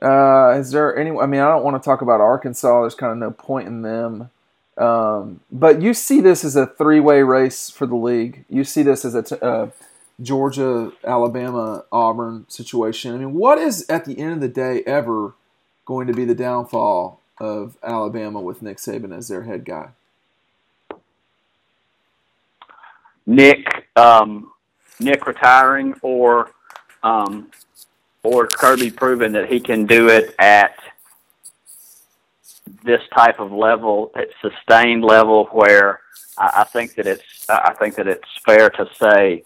[0.00, 1.10] Uh, is there any?
[1.16, 2.80] I mean, I don't want to talk about Arkansas.
[2.80, 4.30] There's kind of no point in them.
[4.76, 8.44] Um, but you see this as a three-way race for the league.
[8.48, 9.66] You see this as a t- uh,
[10.20, 13.14] Georgia, Alabama, Auburn situation.
[13.14, 15.34] I mean, what is at the end of the day ever
[15.84, 19.90] going to be the downfall of Alabama with Nick Saban as their head guy?
[23.26, 24.50] Nick, um,
[25.00, 26.50] Nick retiring, or
[27.02, 27.50] um,
[28.22, 30.76] or Kirby proving that he can do it at
[32.84, 36.00] this type of level, at sustained level, where
[36.38, 39.42] I, I think that it's I think that it's fair to say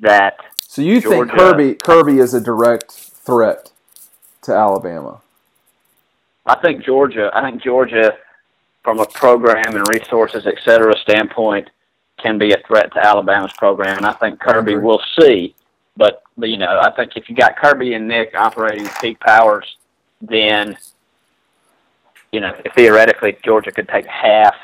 [0.00, 0.36] that.
[0.60, 3.72] So you Georgia, think Kirby Kirby is a direct threat
[4.42, 5.20] to Alabama?
[6.46, 7.30] I think Georgia.
[7.34, 8.16] I think Georgia,
[8.82, 11.68] from a program and resources, et cetera, standpoint,
[12.22, 15.54] can be a threat to Alabama's program, and I think Kirby will see.
[15.96, 19.66] But you know, I think if you got Kirby and Nick operating at peak powers,
[20.20, 20.76] then
[22.32, 24.54] you know theoretically Georgia could take half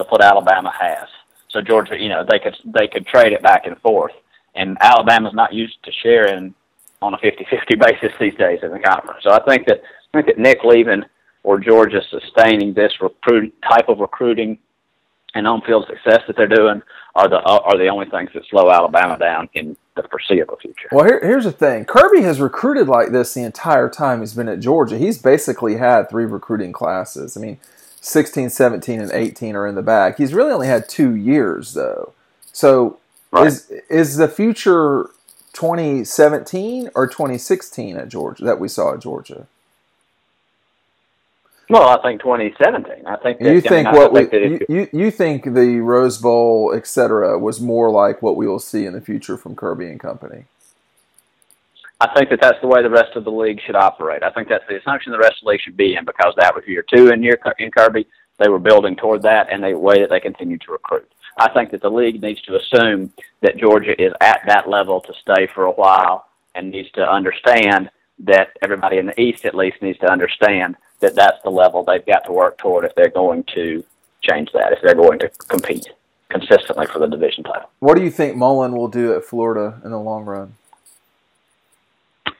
[0.00, 1.08] of what Alabama has.
[1.50, 4.12] So Georgia, you know, they could they could trade it back and forth,
[4.54, 6.54] and Alabama's not used to sharing
[7.02, 9.22] on a 50-50 basis these days in the conference.
[9.22, 11.04] So I think that I think that Nick leaving
[11.42, 14.58] or Georgia sustaining this recruit type of recruiting
[15.36, 16.82] and on-field success that they're doing
[17.14, 20.88] are the are the only things that slow Alabama down in the foreseeable future.
[20.92, 24.48] Well, here, here's the thing: Kirby has recruited like this the entire time he's been
[24.48, 24.98] at Georgia.
[24.98, 27.36] He's basically had three recruiting classes.
[27.36, 27.58] I mean,
[28.00, 30.16] 16, 17, and 18 are in the bag.
[30.16, 32.12] He's really only had two years though.
[32.52, 32.98] So
[33.30, 33.46] right.
[33.46, 35.10] is is the future
[35.52, 39.46] 2017 or 2016 at Georgia that we saw at Georgia?
[41.68, 43.06] Well, I think 2017.
[43.06, 46.18] I think that, you think I mean, what we you, you, you think the Rose
[46.18, 49.86] Bowl, et cetera, was more like what we will see in the future from Kirby
[49.86, 50.44] and company.
[52.00, 54.22] I think that that's the way the rest of the league should operate.
[54.22, 56.54] I think that's the assumption the rest of the league should be in because that
[56.54, 58.06] was year two in year in Kirby.
[58.38, 61.10] They were building toward that, and the way that they continue to recruit.
[61.38, 65.12] I think that the league needs to assume that Georgia is at that level to
[65.20, 69.82] stay for a while, and needs to understand that everybody in the East, at least,
[69.82, 73.44] needs to understand that that's the level they've got to work toward if they're going
[73.54, 73.84] to
[74.22, 75.88] change that, if they're going to compete
[76.28, 77.70] consistently for the division title.
[77.80, 80.54] What do you think Mullen will do at Florida in the long run?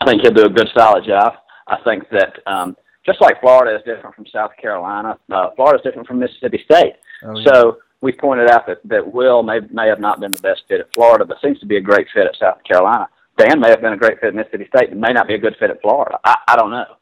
[0.01, 1.35] I think he'll do a good, solid job.
[1.69, 5.85] I think that um, just like Florida is different from South Carolina, uh, Florida is
[5.85, 6.95] different from Mississippi State.
[7.25, 7.45] Oh, yeah.
[7.53, 10.81] So we pointed out that, that Will may may have not been the best fit
[10.81, 13.09] at Florida, but seems to be a great fit at South Carolina.
[13.38, 15.38] Dan may have been a great fit at Mississippi State, and may not be a
[15.38, 16.19] good fit at Florida.
[16.25, 16.97] I, I don't know.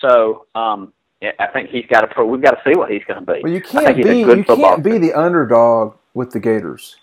[0.00, 2.06] So um, I think he's got to.
[2.06, 3.40] Pro- we've got to see what he's going to be.
[3.42, 6.96] Well, you can't be you can't be the underdog with the Gators.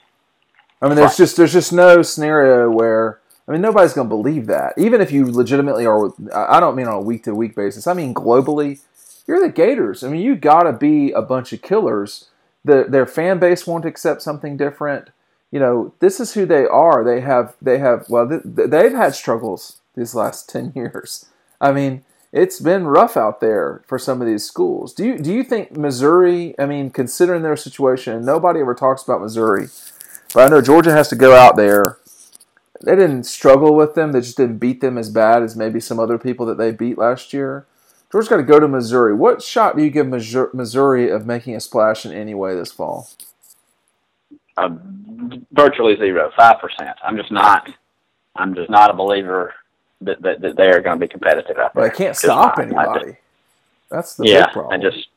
[0.81, 1.17] I mean, there's right.
[1.17, 4.73] just there's just no scenario where I mean nobody's going to believe that.
[4.77, 7.85] Even if you legitimately are, I don't mean on a week to week basis.
[7.85, 8.81] I mean globally,
[9.27, 10.03] you're the Gators.
[10.03, 12.29] I mean you got to be a bunch of killers.
[12.65, 15.09] The, their fan base won't accept something different.
[15.51, 17.03] You know, this is who they are.
[17.03, 21.27] They have they have well they've had struggles these last ten years.
[21.61, 24.93] I mean it's been rough out there for some of these schools.
[24.93, 26.55] Do you do you think Missouri?
[26.59, 29.67] I mean, considering their situation, nobody ever talks about Missouri,
[30.33, 31.97] but I know Georgia has to go out there.
[32.83, 35.99] They didn't struggle with them; they just didn't beat them as bad as maybe some
[35.99, 37.65] other people that they beat last year.
[38.11, 39.13] Georgia's got to go to Missouri.
[39.13, 43.09] What shot do you give Missouri of making a splash in any way this fall?
[44.55, 44.69] Uh,
[45.51, 46.97] virtually zero, five percent.
[47.03, 47.69] I'm just not.
[48.35, 49.53] I'm just not a believer
[50.01, 51.83] that, that, that they're going to be competitive out there.
[51.83, 53.17] But they can't stop anybody.
[53.89, 54.73] That's the yeah, big problem.
[54.73, 55.07] and just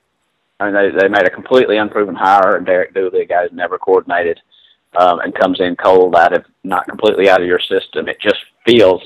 [0.59, 2.61] I mean they they made a completely unproven hire.
[2.61, 4.39] Derek Dooley, a guy who's never coordinated,
[4.97, 8.09] um, and comes in cold out of not completely out of your system.
[8.09, 9.03] It just feels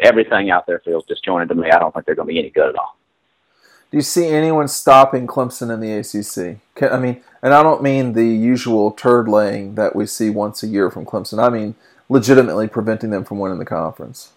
[0.00, 1.70] everything out there feels disjointed to me.
[1.70, 2.96] I don't think they're going to be any good at all.
[3.90, 6.90] Do you see anyone stopping Clemson in the ACC?
[6.90, 10.66] I mean, and I don't mean the usual turd laying that we see once a
[10.66, 11.38] year from Clemson.
[11.40, 11.76] I mean
[12.08, 14.32] legitimately preventing them from winning the conference.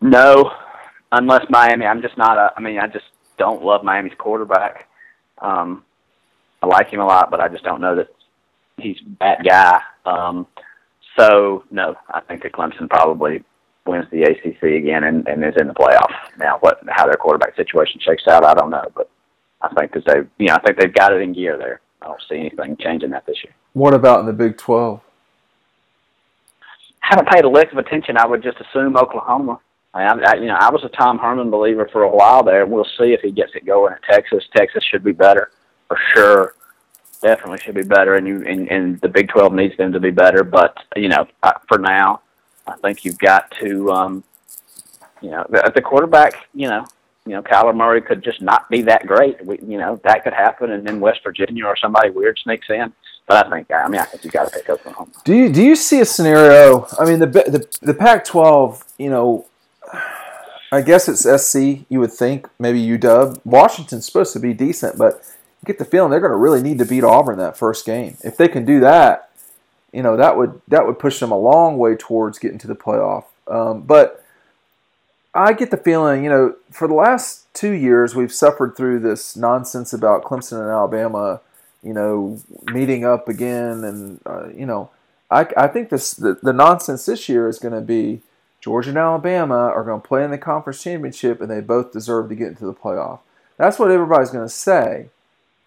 [0.00, 0.52] No,
[1.12, 1.86] unless Miami.
[1.86, 2.52] I'm just not a.
[2.56, 3.06] I mean, I just
[3.38, 4.88] don't love Miami's quarterback.
[5.38, 5.84] Um,
[6.62, 8.08] I like him a lot, but I just don't know that
[8.76, 9.80] he's that guy.
[10.04, 10.46] Um,
[11.18, 13.42] so no, I think that Clemson probably
[13.86, 16.10] wins the ACC again and, and is in the playoff.
[16.38, 19.08] Now, what how their quarterback situation shakes out, I don't know, but
[19.62, 21.80] I think that they, you know, I think they've got it in gear there.
[22.02, 23.54] I don't see anything changing that this year.
[23.72, 25.00] What about in the Big Twelve?
[27.00, 28.16] Haven't paid a lick of attention.
[28.16, 29.60] I would just assume Oklahoma.
[30.04, 32.66] I, I, you know, I was a Tom Herman believer for a while there.
[32.66, 34.44] We'll see if he gets it going at Texas.
[34.54, 35.50] Texas should be better
[35.88, 36.54] for sure.
[37.22, 40.10] Definitely should be better, and you and, and the Big Twelve needs them to be
[40.10, 40.44] better.
[40.44, 41.26] But you know,
[41.66, 42.20] for now,
[42.66, 44.24] I think you've got to, um,
[45.22, 46.46] you know, the, the quarterback.
[46.52, 46.86] You know,
[47.24, 49.44] you know, Kyler Murray could just not be that great.
[49.44, 52.92] We, you know, that could happen, and then West Virginia or somebody weird sneaks in.
[53.26, 55.10] But I think, I mean, I think you got to pick Oklahoma.
[55.24, 56.86] Do you do you see a scenario?
[56.98, 59.46] I mean, the the the Pac-12, you know,
[60.72, 61.86] I guess it's SC.
[61.88, 63.40] You would think maybe UW.
[63.44, 65.22] Washington's supposed to be decent, but
[65.62, 68.16] you get the feeling they're going to really need to beat Auburn that first game.
[68.24, 69.30] If they can do that,
[69.92, 72.74] you know, that would that would push them a long way towards getting to the
[72.74, 73.24] playoff.
[73.46, 74.24] Um, but
[75.34, 79.36] I get the feeling, you know, for the last two years, we've suffered through this
[79.36, 81.40] nonsense about Clemson and Alabama,
[81.82, 82.40] you know,
[82.72, 84.90] meeting up again, and uh, you know,
[85.30, 88.22] I, I think this the, the nonsense this year is going to be
[88.66, 92.28] Georgia and Alabama are going to play in the conference championship, and they both deserve
[92.28, 93.20] to get into the playoff.
[93.58, 95.10] That's what everybody's going to say.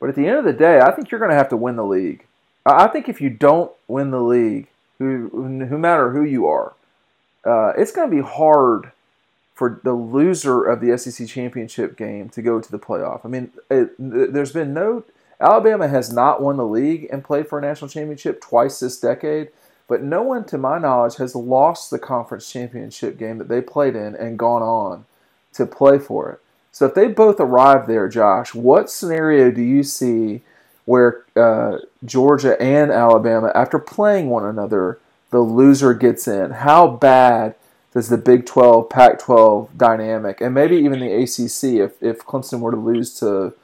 [0.02, 1.78] But at the end of the day, I think you're going to have to win
[1.78, 2.26] the league.
[2.66, 6.74] I think if you don't win the league, who, no matter who you are,
[7.45, 8.91] uh, it's going to be hard
[9.56, 13.22] for the loser of the SEC championship game to go to the playoff.
[13.24, 15.06] I mean, it, there's been no
[15.39, 19.52] Alabama has not won the league and played for a national championship twice this decade,
[19.90, 23.96] but no one, to my knowledge, has lost the conference championship game that they played
[23.96, 25.06] in and gone on
[25.54, 26.40] to play for it.
[26.72, 30.42] So if they both arrive there, Josh, what scenario do you see
[30.86, 35.00] where uh, Georgia and Alabama, after playing one another,
[35.32, 36.52] the loser gets in?
[36.52, 37.56] How bad
[37.92, 42.60] does the Big 12, Pac 12 dynamic, and maybe even the ACC, if, if Clemson
[42.60, 43.56] were to lose to,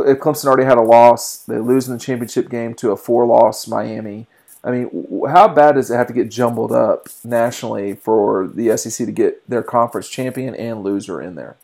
[0.00, 3.24] if Clemson already had a loss, they lose in the championship game to a four
[3.24, 4.26] loss Miami.
[4.64, 9.06] I mean, how bad does it have to get jumbled up nationally for the SEC
[9.06, 11.56] to get their conference champion and loser in there?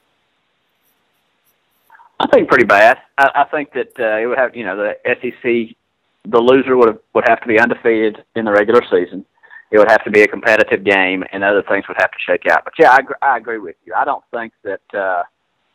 [2.18, 2.98] I think pretty bad.
[3.16, 5.76] I, I think that uh, it would have, you know, the SEC,
[6.24, 9.24] the loser would have, would have to be undefeated in the regular season
[9.70, 12.46] it would have to be a competitive game, and other things would have to shake
[12.50, 12.64] out.
[12.64, 13.92] But yeah, I, agree, I agree with you.
[13.94, 15.22] I don't think that uh,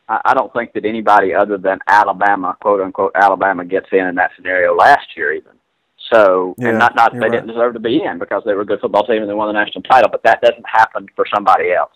[0.08, 4.14] I, I don't think that anybody other than Alabama, quote unquote, Alabama gets in in
[4.16, 5.52] that scenario last year even.
[6.12, 7.30] So, yeah, and not not they right.
[7.30, 9.48] didn't deserve to be in because they were a good football team and they won
[9.48, 11.92] the national title, but that doesn't happen for somebody else.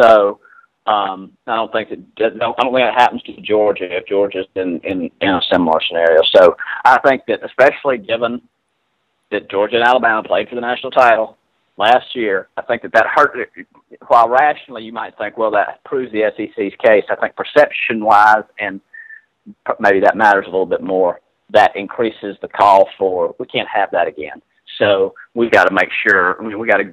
[0.00, 0.40] So,
[0.86, 4.80] um, I don't think that I don't think it happens to Georgia if Georgia's in,
[4.84, 6.22] in in a similar scenario.
[6.34, 8.42] So, I think that especially given
[9.30, 11.36] that Georgia and Alabama played for the national title
[11.76, 12.48] last year.
[12.56, 13.36] I think that that hurt.
[14.08, 17.04] While rationally you might think, well, that proves the SEC's case.
[17.10, 18.80] I think perception-wise, and
[19.78, 21.20] maybe that matters a little bit more.
[21.50, 24.42] That increases the call for we can't have that again.
[24.78, 26.40] So we've got to make sure.
[26.40, 26.92] I mean, we got to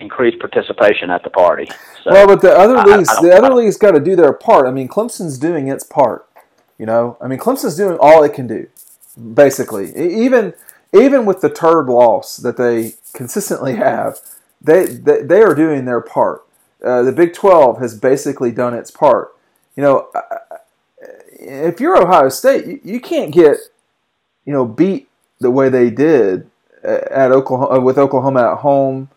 [0.00, 1.68] increase participation at the party.
[2.02, 4.66] So well, but the other leagues, I, the other leagues got to do their part.
[4.66, 6.26] I mean, Clemson's doing its part.
[6.78, 8.68] You know, I mean, Clemson's doing all it can do,
[9.34, 9.94] basically.
[9.96, 10.54] Even
[10.92, 14.18] even with the turd loss that they consistently have,
[14.60, 16.44] they they, they are doing their part.
[16.82, 19.36] Uh, the Big 12 has basically done its part.
[19.76, 20.08] You know,
[21.40, 23.56] if you're Ohio State, you, you can't get
[24.44, 25.08] you know beat
[25.40, 26.50] the way they did
[26.82, 29.08] at Oklahoma uh, with Oklahoma at home,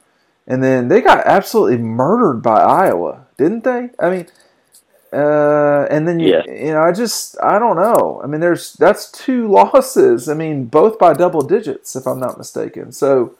[0.47, 3.89] and then they got absolutely murdered by Iowa, didn't they?
[3.99, 4.27] I mean,
[5.11, 6.43] uh, and then you, yeah.
[6.47, 8.21] you know, I just I don't know.
[8.23, 10.29] I mean, there's that's two losses.
[10.29, 12.91] I mean, both by double digits, if I'm not mistaken.
[12.91, 13.35] So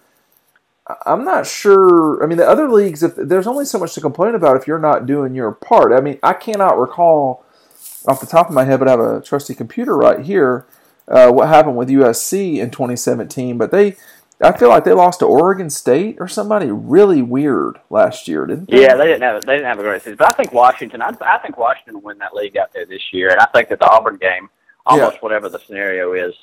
[1.06, 2.22] I'm not sure.
[2.22, 4.80] I mean, the other leagues, if there's only so much to complain about if you're
[4.80, 5.94] not doing your part.
[5.94, 7.46] I mean, I cannot recall
[8.08, 10.66] off the top of my head, but I have a trusty computer right here.
[11.08, 13.58] Uh, what happened with USC in 2017?
[13.58, 13.96] But they
[14.44, 18.70] I feel like they lost to Oregon State or somebody really weird last year, didn't
[18.70, 18.82] they?
[18.82, 20.18] Yeah, they didn't have they didn't have a great season.
[20.18, 21.02] But I think Washington.
[21.02, 23.70] I, I think Washington will win that league out there this year, and I think
[23.70, 24.50] that the Auburn game,
[24.86, 25.20] almost yeah.
[25.20, 26.34] whatever the scenario is.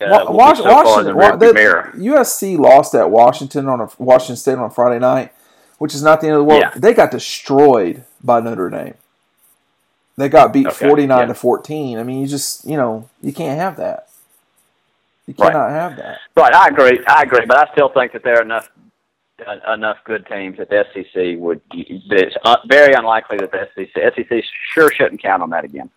[0.00, 4.70] Uh, Was, so Washington, the, USC lost at Washington on a Washington State on a
[4.70, 5.32] Friday night,
[5.78, 6.62] which is not the end of the world.
[6.62, 6.70] Yeah.
[6.76, 8.94] They got destroyed by Notre Dame.
[10.18, 10.88] They got beat okay.
[10.88, 11.26] forty nine yeah.
[11.26, 11.96] to fourteen.
[11.98, 14.08] I mean, you just you know you can't have that.
[15.28, 15.72] You cannot right.
[15.72, 16.18] have that.
[16.36, 16.98] Right, I agree.
[17.06, 18.68] I agree, but I still think that there are enough
[19.46, 21.60] uh, enough good teams that the SEC would.
[21.72, 25.88] It's uh, very unlikely that the SEC SEC sure shouldn't count on that again.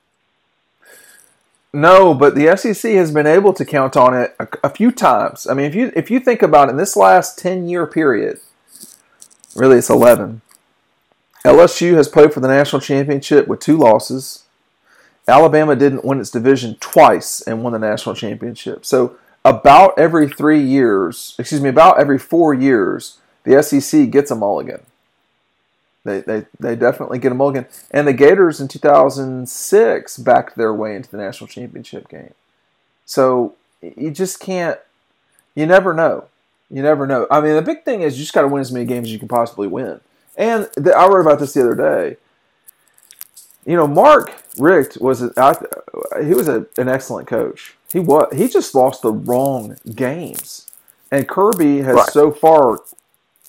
[1.74, 5.48] No, but the SEC has been able to count on it a, a few times.
[5.48, 8.40] I mean, if you if you think about it, in this last ten year period,
[9.56, 10.42] really it's eleven.
[11.44, 14.44] LSU has played for the national championship with two losses.
[15.28, 18.86] Alabama didn't win its division twice and won the national championship.
[18.86, 24.36] So about every three years, excuse me, about every four years, the SEC gets a
[24.36, 24.86] mulligan.
[26.04, 27.66] They, they, they definitely get a mulligan.
[27.92, 32.34] And the Gators in 2006 backed their way into the national championship game.
[33.06, 34.80] So you just can't,
[35.56, 36.26] you never know.
[36.70, 37.28] You never know.
[37.30, 39.14] I mean, the big thing is you just got to win as many games as
[39.14, 40.00] you can possibly win.
[40.38, 42.18] And the, I wrote about this the other day.
[43.66, 45.56] you know, Mark Richt was a, I,
[46.24, 47.76] he was a, an excellent coach.
[47.92, 50.68] He was he just lost the wrong games,
[51.12, 52.10] and Kirby has Right.
[52.10, 52.80] so far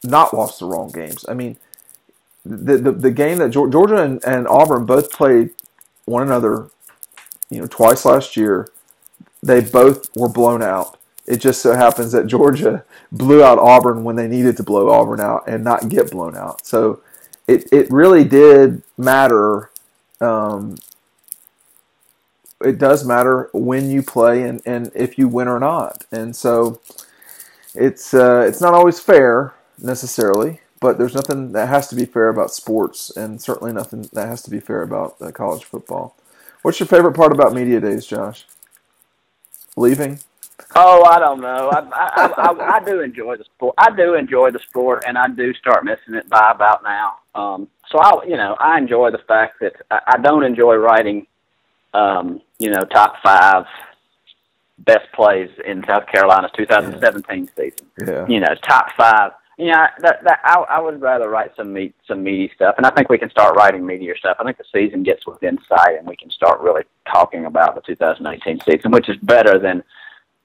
[0.04, 1.24] not lost the wrong games.
[1.28, 1.56] I mean,
[2.44, 5.50] the the, the game that Georgia and, and Auburn both played
[6.06, 6.70] one another,
[7.50, 8.68] you know, twice last year.
[9.42, 10.98] They both were blown out.
[11.26, 15.20] It just so happens that Georgia blew out Auburn when they needed to blow Auburn
[15.20, 16.66] out and not get blown out.
[16.66, 17.00] So
[17.46, 19.70] it, it really did matter.
[20.20, 20.76] Um,
[22.64, 26.04] it does matter when you play and, and if you win or not.
[26.10, 26.80] And so
[27.74, 32.28] it's uh, it's not always fair necessarily, but there's nothing that has to be fair
[32.28, 36.16] about sports, and certainly nothing that has to be fair about uh, college football.
[36.62, 38.46] What's your favorite part about media days, Josh?
[39.76, 40.20] Leaving.
[40.74, 41.70] Oh, I don't know.
[41.70, 43.74] I, I, I, I do enjoy the sport.
[43.78, 47.16] I do enjoy the sport, and I do start missing it by about now.
[47.34, 51.26] Um, so I, you know, I enjoy the fact that I, I don't enjoy writing,
[51.94, 53.66] um, you know, top five
[54.78, 57.86] best plays in South Carolina's 2017 season.
[58.06, 58.26] Yeah.
[58.26, 59.32] You know, top five.
[59.58, 62.86] You know, that that I, I would rather write some meat, some meaty stuff, and
[62.86, 64.38] I think we can start writing meatier stuff.
[64.40, 67.82] I think the season gets within sight, and we can start really talking about the
[67.82, 69.84] 2018 season, which is better than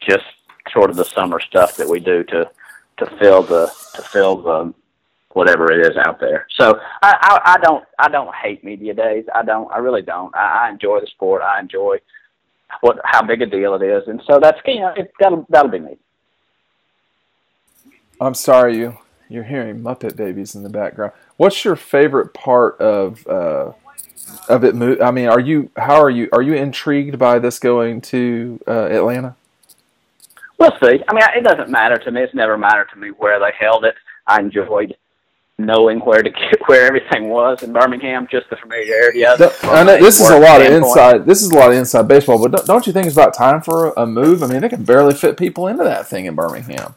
[0.07, 0.25] just
[0.71, 2.49] sort of the summer stuff that we do to
[2.97, 4.73] to fill the to fill the
[5.33, 6.47] whatever it is out there.
[6.57, 9.25] So I, I, I don't I don't hate media days.
[9.33, 10.35] I don't I really don't.
[10.35, 11.41] I, I enjoy the sport.
[11.41, 11.97] I enjoy
[12.81, 15.71] what how big a deal it is, and so that's you know it, that'll that'll
[15.71, 15.97] be me.
[18.19, 18.97] I'm sorry you
[19.29, 21.11] you're hearing Muppet Babies in the background.
[21.37, 23.73] What's your favorite part of uh,
[24.49, 25.01] of it?
[25.01, 28.85] I mean, are you how are you are you intrigued by this going to uh,
[28.85, 29.35] Atlanta?
[30.57, 31.03] We'll see.
[31.07, 32.21] I mean, it doesn't matter to me.
[32.21, 33.95] It's never mattered to me where they held it.
[34.25, 34.95] I enjoyed
[35.59, 39.53] knowing where to get where everything was in Birmingham, just the familiarity of it.
[39.63, 41.25] I know this is a lot of inside.
[41.25, 43.61] This is a lot of inside baseball, but don't, don't you think it's about time
[43.61, 44.43] for a move?
[44.43, 46.95] I mean, they can barely fit people into that thing in Birmingham.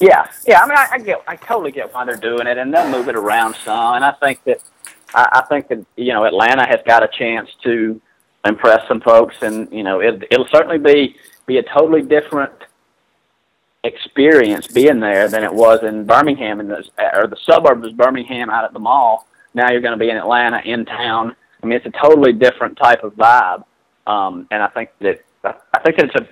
[0.00, 0.62] Yeah, yeah.
[0.62, 3.08] I mean, I, I get, I totally get why they're doing it, and they'll move
[3.08, 3.96] it around some.
[3.96, 4.62] And I think that,
[5.14, 8.00] I, I think that you know, Atlanta has got a chance to
[8.44, 11.16] impress some folks, and you know, it, it'll certainly be
[11.48, 12.52] be a totally different
[13.82, 18.50] experience being there than it was in Birmingham, in the or the suburbs of Birmingham
[18.50, 19.26] out at the mall.
[19.54, 21.34] Now you're going to be in Atlanta, in town.
[21.62, 23.64] I mean, it's a totally different type of vibe,
[24.06, 26.26] um, and I think that I think that it's a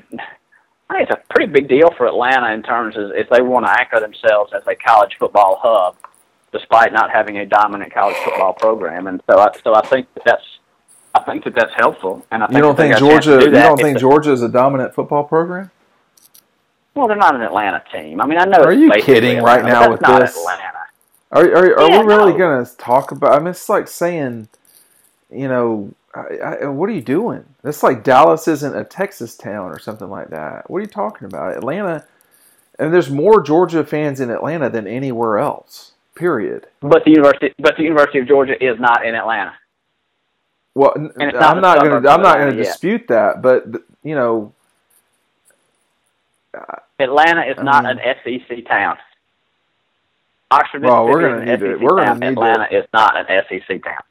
[0.89, 3.67] I think it's a pretty big deal for Atlanta in terms of if they want
[3.67, 5.97] to anchor themselves as a college football hub,
[6.53, 9.09] despite not having a dominant college football program.
[9.09, 10.45] And so, I, so I think that that's,
[11.17, 12.25] I think that that's helpful.
[12.31, 13.51] And I think You don't think got a chance to Georgia?
[13.51, 15.71] do You don't think Georgia is a dominant football program?
[16.95, 18.21] Well, they're not an Atlanta team.
[18.21, 18.59] I mean, I know.
[18.59, 20.37] Are you kidding right now with this?
[20.37, 20.63] Atlanta.
[21.33, 22.39] Are are, are Yeah, we really no.
[22.39, 23.33] going to talk about?
[23.33, 24.49] I mean, it's like saying,
[25.31, 26.21] you know, I,
[26.63, 27.45] I, what are you doing?
[27.65, 30.71] It's like Dallas isn't a Texas town or something like that.
[30.71, 31.57] What are you talking about?
[31.57, 32.07] Atlanta,
[32.79, 35.93] and there's more Georgia fans in Atlanta than anywhere else.
[36.15, 36.67] Period.
[36.81, 39.53] But the university, but the University of Georgia is not in Atlanta.
[40.77, 42.65] Well, n- And it's not I'm not gonna I'm not gonna yet.
[42.65, 43.65] dispute that, but
[44.03, 44.53] you know,
[46.99, 48.99] Atlanta is I not mean- an SEC town.
[50.51, 52.19] Oxford, Well, we're gonna is need to- we're gonna town.
[52.21, 54.03] need to- Atlanta is not an SEC town.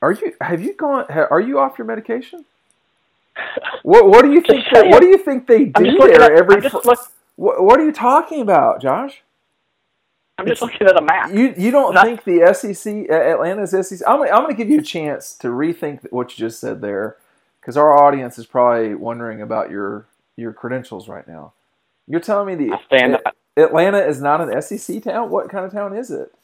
[0.00, 0.32] are you?
[0.40, 1.04] Have you gone?
[1.10, 2.46] ha- Are you off your medication?
[3.82, 4.64] What What do you think?
[4.72, 6.32] That, what do you think they do there at.
[6.32, 6.60] every?
[6.62, 6.84] Look,
[7.36, 9.22] what, what are you talking about, Josh?
[10.42, 11.32] I'm just looking at a map.
[11.32, 14.06] You you don't Not- think the SEC Atlanta's SEC?
[14.06, 17.16] I'm I'm going to give you a chance to rethink what you just said there,
[17.60, 21.52] because our audience is probably wondering about your your credentials right now.
[22.06, 23.18] You're telling me the stand.
[23.56, 25.30] Atlanta is not an SEC town.
[25.30, 26.34] What kind of town is it?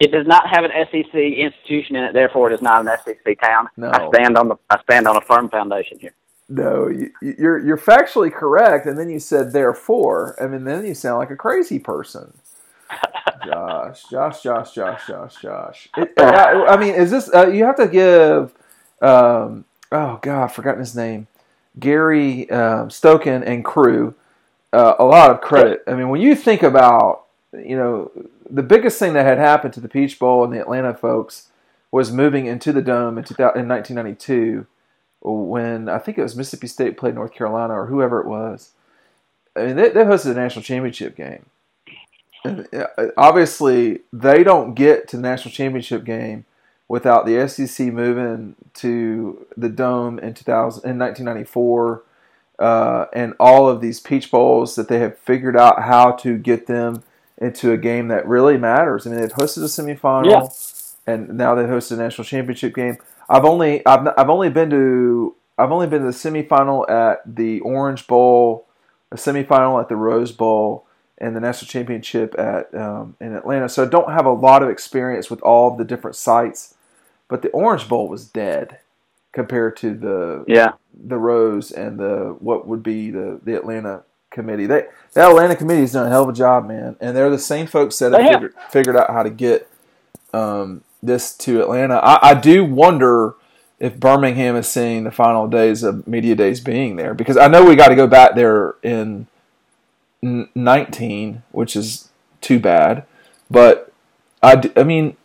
[0.00, 3.40] It does not have an SEC institution in it, therefore it is not an SEC
[3.40, 3.68] town.
[3.76, 3.90] No.
[3.90, 4.56] I stand on the.
[4.70, 6.14] I stand on a firm foundation here.
[6.48, 10.36] No, you, you're you're factually correct, and then you said therefore.
[10.40, 12.34] I mean, then you sound like a crazy person.
[13.44, 15.88] Josh, Josh, Josh, Josh, Josh, Josh.
[15.96, 17.32] It, I, I mean, is this?
[17.32, 18.54] Uh, you have to give.
[19.00, 21.28] Um, oh God, I've forgotten his name.
[21.78, 24.14] Gary um, Stokan and crew
[24.74, 25.82] uh, a lot of credit.
[25.86, 28.10] I mean, when you think about, you know,
[28.50, 31.48] the biggest thing that had happened to the Peach Bowl and the Atlanta folks
[31.90, 34.66] was moving into the dome in, 2000, in 1992
[35.24, 38.72] when I think it was Mississippi State played North Carolina or whoever it was.
[39.56, 41.46] I mean, they, they hosted a national championship game.
[42.44, 46.44] And uh, obviously, they don't get to the national championship game
[46.88, 52.02] without the SEC moving to the dome in 2000 in 1994,
[52.58, 56.66] uh, and all of these Peach Bowls that they have figured out how to get
[56.66, 57.02] them
[57.38, 59.06] into a game that really matters.
[59.06, 60.24] I mean, they've hosted a semifinal.
[61.06, 62.98] and now they've hosted a national championship game.
[63.28, 67.60] I've only I've I've only been to I've only been to the semifinal at the
[67.60, 68.66] Orange Bowl,
[69.12, 70.86] a semifinal at the Rose Bowl,
[71.18, 73.68] and the national championship at um, in Atlanta.
[73.68, 76.74] So I don't have a lot of experience with all of the different sites,
[77.28, 78.78] but the Orange Bowl was dead
[79.32, 80.72] compared to the Yeah.
[80.92, 84.66] the Rose and the what would be the the Atlanta committee.
[84.66, 87.66] They that Atlanta committee's done a hell of a job, man, and they're the same
[87.66, 89.68] folks that have figured, figured out how to get
[90.32, 91.96] um, this to Atlanta.
[91.96, 93.34] I, I do wonder
[93.78, 97.64] if Birmingham is seeing the final days of media days being there because I know
[97.64, 99.26] we got to go back there in
[100.22, 102.08] 19, which is
[102.40, 103.04] too bad,
[103.50, 103.92] but
[104.42, 105.16] I, I mean,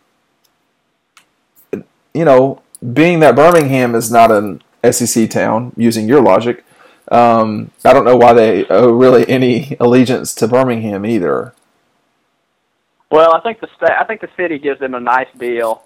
[2.12, 2.62] you know,
[2.92, 6.64] being that Birmingham is not an SEC town, using your logic,
[7.10, 11.54] um, I don't know why they owe really any allegiance to Birmingham either.
[13.10, 15.82] Well, I think the sta- I think the city gives them a nice deal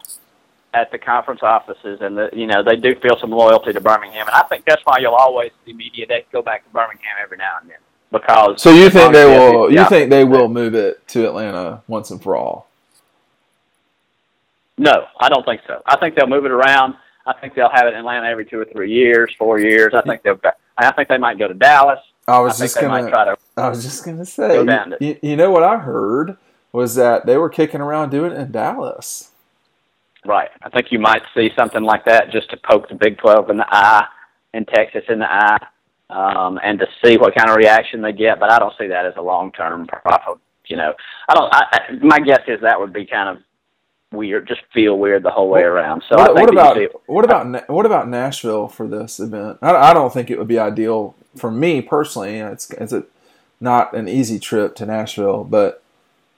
[0.74, 4.26] at the conference offices, and the, you know they do feel some loyalty to Birmingham,
[4.26, 7.38] and I think that's why you'll always see media day go back to Birmingham every
[7.38, 7.78] now and then
[8.12, 8.60] because.
[8.60, 9.72] So you think they will?
[9.72, 12.68] You think they will move it to Atlanta once and for all?
[14.76, 15.80] No, I don't think so.
[15.86, 16.94] I think they'll move it around.
[17.26, 19.94] I think they'll have it in Atlanta every two or three years, four years.
[19.94, 20.38] I think they'll.
[20.76, 22.00] I think they might go to Dallas.
[22.26, 23.10] I I was think just gonna.
[23.10, 23.36] to.
[23.56, 24.64] I was just gonna say.
[25.00, 26.36] You, you know what I heard
[26.74, 29.30] was that they were kicking around doing it in Dallas.
[30.26, 30.48] Right.
[30.60, 33.58] I think you might see something like that just to poke the Big 12 in
[33.58, 34.04] the eye
[34.52, 35.64] and Texas in the eye
[36.10, 38.40] um, and to see what kind of reaction they get.
[38.40, 40.38] But I don't see that as a long term profit.
[40.66, 40.94] You know,
[41.28, 41.54] I don't.
[41.54, 43.42] I, I, my guess is that would be kind of
[44.10, 46.02] weird, just feel weird the whole way around.
[46.08, 49.58] So I what, think what about see, what about what about Nashville for this event?
[49.62, 52.38] I, I don't think it would be ideal for me personally.
[52.38, 53.04] It's it's a,
[53.60, 55.83] not an easy trip to Nashville, but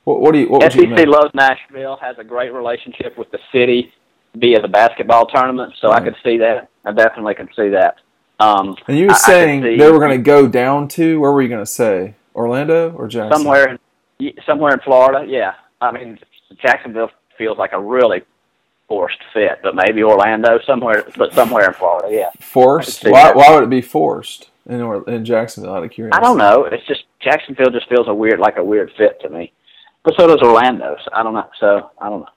[0.06, 3.92] what, what do you what SEC loves Nashville, has a great relationship with the city
[4.36, 5.74] via the basketball tournament.
[5.80, 6.68] So I could see that.
[6.84, 7.96] I definitely can see that.
[8.38, 11.32] Um, And you were I saying see- they were going to go down to where
[11.32, 13.38] were you going to say Orlando or Jackson?
[13.38, 13.78] somewhere
[14.20, 15.26] in somewhere in Florida.
[15.28, 16.18] Yeah, I mean
[16.62, 18.22] Jacksonville feels like a really
[18.88, 22.08] forced fit, but maybe Orlando somewhere, but somewhere in Florida.
[22.10, 23.04] Yeah, forced.
[23.06, 25.74] I Why, why would it be forced in or, in Jacksonville?
[25.74, 26.64] Out of curiosity, I don't know.
[26.66, 29.52] It's just Jacksonville just feels a weird like a weird fit to me,
[30.06, 30.96] but so does Orlando.
[31.04, 31.50] So I don't know.
[31.58, 32.28] So I don't know.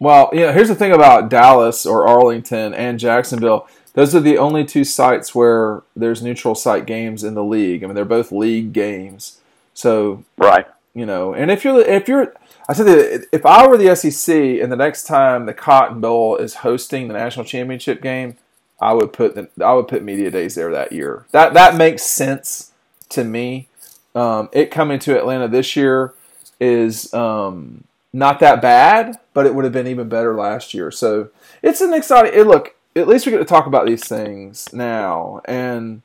[0.00, 0.52] Well, yeah.
[0.52, 3.68] Here's the thing about Dallas or Arlington and Jacksonville.
[3.92, 7.84] Those are the only two sites where there's neutral site games in the league.
[7.84, 9.38] I mean, they're both league games.
[9.74, 10.66] So Right.
[10.94, 12.32] you know, and if you're if you're,
[12.70, 16.36] I said that if I were the SEC and the next time the Cotton Bowl
[16.36, 18.38] is hosting the national championship game,
[18.80, 21.26] I would put the, I would put media days there that year.
[21.32, 22.72] That that makes sense
[23.10, 23.68] to me.
[24.14, 26.14] Um, it coming to Atlanta this year
[26.60, 30.90] is um, not that bad, but it would have been even better last year.
[30.90, 31.30] So
[31.62, 32.32] it's an exciting.
[32.34, 36.02] It, look, at least we get to talk about these things now, and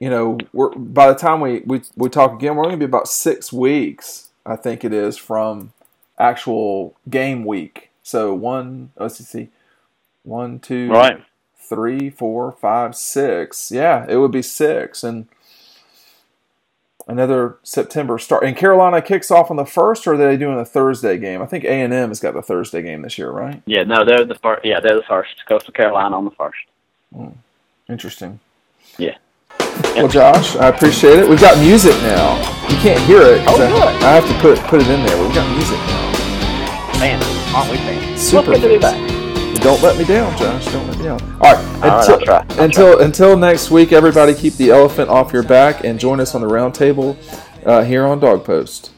[0.00, 2.84] you know, we're by the time we we, we talk again, we're going to be
[2.84, 5.72] about six weeks, I think it is, from
[6.18, 7.90] actual game week.
[8.02, 9.50] So one, let's see,
[10.24, 11.22] one, two, Right.
[11.56, 13.70] three, four, five, six.
[13.70, 15.28] Yeah, it would be six, and
[17.08, 18.44] another September start.
[18.44, 21.42] And Carolina kicks off on the first, or are they doing a Thursday game?
[21.42, 23.62] I think A and M has got the Thursday game this year, right?
[23.66, 23.84] Yeah.
[23.84, 24.64] No, they're the first.
[24.64, 25.44] Yeah, they're the first.
[25.46, 26.58] Coastal Carolina on the first.
[27.14, 27.28] Hmm.
[27.88, 28.40] Interesting.
[28.98, 29.16] Yeah.
[29.96, 31.28] Well, Josh, I appreciate it.
[31.28, 32.36] We've got music now.
[32.68, 33.44] You can't hear it.
[33.46, 34.06] Oh, I.
[34.06, 35.22] I have to put put it in there.
[35.22, 36.98] We've got music now.
[37.00, 38.20] Man, aren't we fans?
[38.20, 39.21] Super Well, good to be back.
[39.62, 40.64] Don't let me down, Josh.
[40.72, 41.22] Don't let me down.
[41.40, 41.64] All right.
[41.76, 42.46] All right, until, I'll.
[42.50, 46.34] I'll until until next week, everybody keep the elephant off your back and join us
[46.34, 47.16] on the roundtable
[47.64, 48.90] uh, here on Dawg Post.